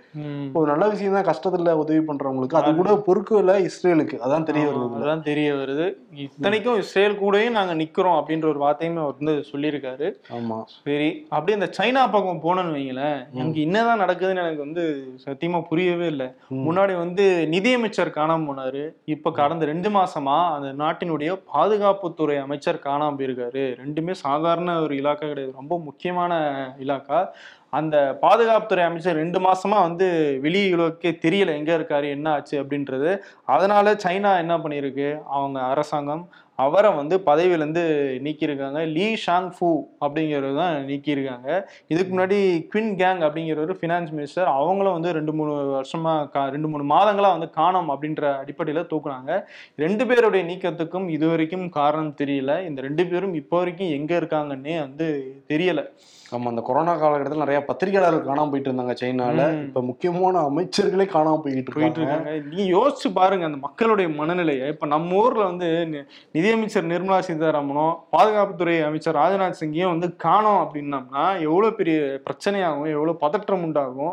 ஒரு 0.59 0.67
நல்ல 0.71 0.89
விஷயம் 0.93 1.15
தான் 1.17 1.29
கஷ்டத்துல 1.29 1.75
உதவி 1.83 2.01
பண்றவங்களுக்கு. 2.09 2.59
அது 2.61 2.73
கூட 2.81 2.95
பொறுக்கல 3.07 3.55
இஸ்ரேலுக்கு. 3.69 4.19
அதான் 4.27 4.47
தெரிய 4.51 4.65
வருது. 4.71 4.99
அதான் 5.01 5.25
தெரிய 5.29 5.55
வருது. 5.61 5.87
இத்தனைக்கும் 6.25 6.81
இஸ்ரேல் 6.83 7.19
கூடயும் 7.23 7.57
நாங்க 7.59 7.75
நிக்கிறோம் 7.83 8.19
அப்படின்ற 8.19 8.47
ஒரு 8.53 8.63
வார்த்தையுமே 8.65 9.03
அவர் 9.05 9.17
வந்து 9.21 9.37
சொல்லியிருக்காரு. 9.53 10.09
ஆமா. 10.39 10.59
சரி 10.83 11.09
அப்படியே 11.33 11.59
இந்த 11.61 11.71
சைனா 11.79 12.05
பக்கம் 12.17 12.43
போனோம்னு 12.47 12.77
வைங்களேன். 12.77 13.17
அங்க 13.41 13.59
என்னதான் 13.67 14.03
நடக்குதுன்னு 14.05 14.45
எனக்கு 14.45 14.67
வந்து 14.67 14.85
சத்தியமா 15.25 15.61
புரியவே 15.73 16.07
இல்லை. 16.15 16.29
முன்னாடி 16.49 16.97
வந்து 16.97 17.47
நிதியமைச்சர் 17.47 18.09
காணாம 18.09 18.45
போனாரு. 18.49 18.93
இப்ப 19.05 19.31
கடந்த 19.31 19.65
ரெண்டு 19.65 19.89
மாசமா 19.89 20.53
அந்த 20.55 20.83
நாட்டினுடைய 20.83 21.41
பாதுகாப்புத்துறை 21.53 22.41
அமைச்சர் 22.41 22.81
காணாம 22.83 23.15
போயிருக்காரு. 23.17 23.77
ரெண்டுமே 23.85 24.11
சாதாரண 24.11 24.81
ஒரு 24.81 24.95
இலாக்கா 24.95 25.27
கிடையாது. 25.27 25.53
ரொம்ப 25.55 25.79
முக்கியமான 25.79 26.33
இலாக்கா. 26.79 27.27
அந்த 27.69 28.17
பாதுகாப்புத்துறை 28.21 28.83
அமைச்சர் 28.83 29.15
ரெண்டு 29.15 29.39
மாசமா 29.39 29.81
வந்து 29.81 30.39
வெளியுலகே 30.43 31.11
தெரியல 31.21 31.47
எங்க 31.47 31.77
இருக்காரு 31.77 32.09
என்ன 32.09 32.31
ஆச்சு 32.31 32.63
அப்படின்றது. 32.63 33.17
அதனால 33.45 33.93
சைனா 33.93 34.37
என்ன 34.37 34.57
பண்ணியிருக்கு? 34.57 35.21
அவங்க 35.23 35.59
அரசாங்கம் 35.59 36.29
அவரை 36.61 36.91
வந்து 36.91 37.17
பதவியிலேருந்து 37.17 37.85
நீக்கியிருக்காங்க. 38.21 38.91
லீ 38.91 39.13
ஷாங் 39.13 39.51
ஃபூ 39.59 39.79
அப்படிங்கிறவர் 40.01 40.57
தான் 40.57 40.85
நீக்கியிருக்காங்க. 40.85 41.61
இதுக்கு 41.87 42.17
முன்னாடி 42.17 42.67
குவின் 42.67 42.95
கேங் 42.95 43.21
அப்படிங்கிறவர் 43.21 43.75
ஃபினான்ஸ் 43.81 44.07
மினிஸ்டர் 44.17 44.43
அவங்களும் 44.43 44.93
வந்து 44.93 45.11
ரெண்டு 45.11 45.33
மூணு 45.33 45.81
வருஷமா 45.81 46.29
கா 46.29 46.47
ரெண்டு 46.47 46.67
மூணு 46.67 46.95
மாதங்களா 46.95 47.31
வந்து 47.31 47.49
காணோம் 47.49 47.89
அப்படின்ற 47.89 48.37
அடிப்படையில் 48.37 48.85
தூக்குனாங்க. 48.85 49.43
ரெண்டு 49.75 50.07
பேருடைய 50.07 50.55
நீக்கத்துக்கும் 50.55 51.09
இது 51.09 51.27
வரைக்கும் 51.27 51.69
காரணம் 51.69 52.15
தெரியல. 52.21 52.67
இந்த 52.67 52.81
ரெண்டு 52.81 53.05
பேரும் 53.05 53.33
இப்போ 53.33 53.57
வரைக்கும் 53.57 53.89
எங்க 53.89 54.17
இருக்காங்கன்னே 54.17 54.79
வந்து 54.79 55.35
தெரியல. 55.49 55.85
ஆமா 56.31 56.43
அந்த 56.43 56.61
கொரோனா 56.61 56.95
காலகட்டத்தில் 56.95 57.37
நிறைய 57.37 57.65
பத்திரிகையாளர்கள் 57.65 58.33
காணாம 58.33 58.49
போயிட்டு 58.49 58.71
இருந்தாங்க 58.71 58.95
சைனால. 59.01 59.61
இப்ப 59.61 59.81
முக்கியமான 59.81 60.39
அமைச்சர்களே 60.39 61.05
காணாம 61.05 61.37
போயிட்டு 61.37 61.73
போயிட்டு 61.73 62.01
இருக்காங்க. 62.01 62.39
நீ 62.51 62.71
யோசிச்சு 62.73 63.11
பாருங்க 63.13 63.45
அந்த 63.45 63.57
மக்களுடைய 63.57 64.09
மனநிலையை. 64.09 64.67
இப்ப 64.67 64.85
நம்ம 64.85 65.15
ஊர்ல 65.15 65.43
வந்து 65.43 65.65
நி- 65.65 66.05
நிதியமைச்சர் 66.51 66.87
நிர்மலா 66.91 67.17
சீதாராமனும் 67.25 67.91
பாதுகாப்புத்துறை 68.13 68.73
அமைச்சர் 68.87 69.17
ராஜ்நாத் 69.19 69.57
சிங்கையும் 69.59 69.91
வந்து 69.91 70.07
காணோம் 70.15 70.59
அப்படின்னம்னா 70.63 71.23
எவ்வளவு 71.45 71.75
பெரிய 71.75 71.97
பிரச்சனையாகும் 72.25 72.89
எவ்வளவு 72.95 73.21
பதற்றம் 73.21 73.63
உண்டாகும். 73.63 74.11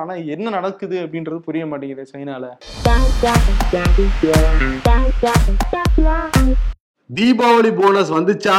ஆனா 0.00 0.14
என்ன 0.34 0.50
நடக்குது 0.50 0.96
அப்படின்றது 1.04 1.38
புரிய 1.38 1.66
மாட்டேங்குது 1.66 2.10
சைனால. 2.12 2.44
தீபாவளி 7.10 7.72
போனஸ் 7.80 8.14
வந்துச்சா? 8.18 8.58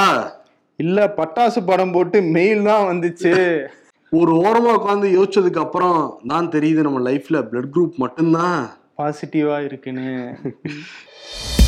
இல்ல 0.79 1.07
பட்டாசு 1.19 1.59
படம் 1.65 1.91
போட்டு 1.91 2.19
மெயில் 2.35 2.63
தான் 2.63 2.87
வந்துச்சு. 2.91 3.33
ஒரு 4.19 4.33
ஓரமா 4.43 4.73
உட்காந்து 4.77 5.07
யோசிச்சதுக்கு 5.17 5.63
அப்புறம் 5.65 5.97
தான் 6.27 6.53
தெரியுது 6.55 6.87
நம்ம 6.87 7.01
லைஃப்ல 7.09 7.39
பிளட் 7.49 7.73
குரூப் 7.75 8.01
மட்டும்தான். 8.05 8.59
பாசிட்டிவா 8.99 9.59
இருக்குன்னு. 9.69 10.09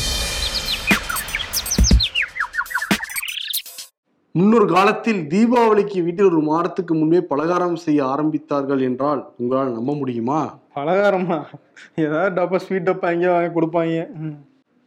முன்னொரு 4.36 4.66
காலத்தில் 4.74 5.22
தீபாவளிக்கு 5.28 6.00
வீட்டில் 6.04 6.28
ஒரு 6.32 6.42
மாதத்துக்கு 6.50 6.94
முன்பே 6.94 7.22
பலகாரம் 7.32 7.76
செய்ய 7.76 8.00
ஆரம்பித்தார்கள் 8.06 8.82
என்றால் 8.88 9.22
உங்களால் 9.40 9.78
நம்ப 9.78 9.94
முடியுமா? 9.94 10.42
பலகாரமா? 10.78 11.38
ஏதாவது 11.96 12.36
டப்பா 12.38 12.58
ஸ்வீட் 12.66 12.88
டப்பா 12.90 13.08
எங்கேயோ 13.14 13.32
வாங்கி 13.36 13.52
கொடுப்பாங்க. 13.56 14.04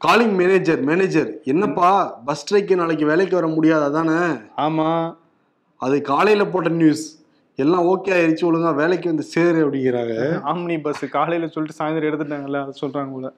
காலிங் 0.00 0.36
மேனேஜர் 0.36 0.80
மேனேஜர் 0.80 1.30
என்னப்பா 1.44 1.90
பஸ் 2.24 2.40
ஸ்ட்ரைக்கு 2.42 2.76
நாளைக்கு 2.76 3.04
வேலைக்கு 3.06 3.34
வர 3.40 3.46
முடியாது 3.46 3.84
அதானே? 3.84 4.20
ஆமா. 4.66 4.88
அது 5.80 5.96
காலையில 6.02 6.44
போட்ட 6.46 6.68
நியூஸ் 6.80 7.04
எல்லாம் 7.58 7.86
ஓகே 7.92 8.10
ஆயிருச்சு 8.16 8.48
ஒழுங்கா 8.48 8.70
வேலைக்கு 8.74 9.06
வந்து 9.12 9.26
சேரு 9.32 9.58
அப்படிங்கிறாங்க. 9.64 10.14
ஆம்னி 10.52 10.76
பஸ் 10.82 11.04
காலையில 11.16 11.46
சொல்லிட்டு 11.46 11.78
சாயந்தரம் 11.80 12.10
எடுத்துட்டாங்கல்ல 12.10 12.62
அதை 12.64 12.74
சொல்றாங்க 12.82 13.12
போல. 13.16 13.30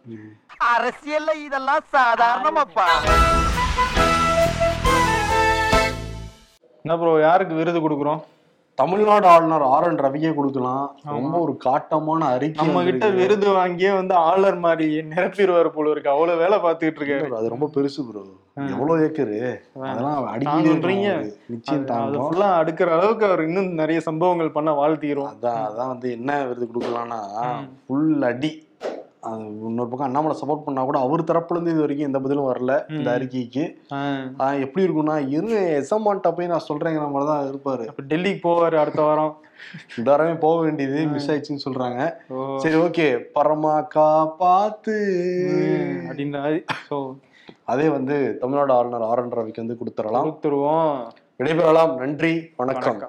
அரசியல்ல 0.74 1.30
இதெல்லாம் 1.46 1.84
சாதாரணமாப்பா. 1.96 2.88
என்ன 6.86 6.96
ப்ரோ 7.00 7.12
யாருக்கு 7.20 7.54
விருது 7.58 7.78
கொடுக்குறோம்? 7.82 8.18
தமிழ்நாடு 8.78 9.26
ஆளுநர் 9.34 9.62
ஆர் 9.74 9.86
என் 9.88 10.00
ரவிக்கே 10.06 10.32
கொடுக்கலாம். 10.38 10.82
ரொம்ப 11.14 11.36
ஒரு 11.44 11.52
காட்டமான 11.64 12.26
அறிக்கை 12.34 12.58
நம்ம 12.60 12.82
கிட்ட. 12.88 13.06
விருது 13.20 13.46
வாங்கியே 13.58 13.90
வந்து 13.98 14.14
ஆளுநர் 14.30 14.58
மாதிரி 14.64 14.86
நிரப்பிடுவார் 15.12 15.68
போல 15.76 15.92
இருக்கு. 15.92 16.10
அவ்வளவு 16.14 16.40
வேலை 16.42 16.56
பார்த்துக்கிட்டு 16.64 17.00
இருக்காரு. 17.02 17.38
அது 17.38 17.52
ரொம்ப 17.54 17.68
பெருசு 17.76 18.02
ப்ரோ 18.08 18.24
எவ்வளவு 18.74 18.98
ஏக்கரு 19.06 19.38
அதெல்லாம். 19.86 20.28
அடிக்கிறீங்க 20.34 21.08
நிச்சயம் 21.54 21.80
அது 21.80 21.90
தாங்கும் 21.92 22.26
ஃபுல்லா 22.26 22.50
அடுக்கிற 22.60 22.90
அளவுக்கு 22.98 23.26
அவர் 23.30 23.46
இன்னும் 23.48 23.70
நிறைய 23.82 24.00
சம்பவங்கள் 24.08 24.56
பண்ண 24.58 24.72
வாழ்த்திக்கிறோம் 24.80 25.32
அதான் 25.32 25.62
அதான் 25.70 25.92
வந்து 25.94 26.10
என்ன 26.18 26.38
விருது 26.50 26.68
கொடுக்கலாம்னா 26.72 27.20
ஃபுல் 27.86 28.28
அடி. 28.32 28.52
அது 29.28 29.44
இன்னொரு 29.68 29.90
பக்கம் 29.90 30.06
அண்ணாமலை 30.08 30.34
சப்போர்ட் 30.40 30.64
பண்ணா 30.66 30.82
கூட 30.88 30.98
அவர் 31.06 31.28
தரப்புல 31.30 31.56
இருந்து 31.56 31.74
இது 31.74 31.84
வரைக்கும் 31.84 32.08
எந்த 32.08 32.18
பதிலும் 32.24 32.48
வரல 32.50 32.74
இந்த 32.96 33.08
அறிக்கைக்கு. 33.16 33.64
எப்படி 34.64 34.84
இருக்கும்னா 34.86 35.16
இரு 35.36 35.60
எசமான்ட்ட 35.80 36.32
போய் 36.36 36.52
நான் 36.52 36.68
சொல்றேங்கிற 36.68 37.06
மாதிரி 37.14 37.30
தான் 37.32 37.48
இருப்பாரு. 37.50 37.86
அப்ப 37.92 38.04
டெல்லிக்கு 38.12 38.42
போவாரு 38.48 38.78
அடுத்த 38.82 39.02
வாரம். 39.08 39.34
இந்த 39.98 40.06
வாரமே 40.12 40.34
போக 40.44 40.56
வேண்டியது 40.64 40.98
மிஸ் 41.12 41.28
ஆயிடுச்சுன்னு 41.32 41.64
சொல்றாங்க. 41.66 42.00
சரி 42.62 42.76
ஓகே 42.86 43.06
பரமாக்கா 43.36 44.08
பார்த்து 44.42 44.96
அப்படின்ற 46.08 46.40
ஸோ 46.90 46.98
அதே 47.72 47.86
வந்து 47.96 48.16
தமிழ்நாடு 48.40 48.72
ஆளுநர் 48.78 49.08
ஆர் 49.10 49.22
என் 49.24 49.36
ரவிக்கு 49.40 49.64
வந்து 49.64 49.80
கொடுத்துடலாம். 49.80 50.26
கொடுத்துருவோம். 50.26 50.96
விடைபெறலாம். 51.40 51.94
நன்றி. 52.02 52.34
வணக்கம். 52.62 53.00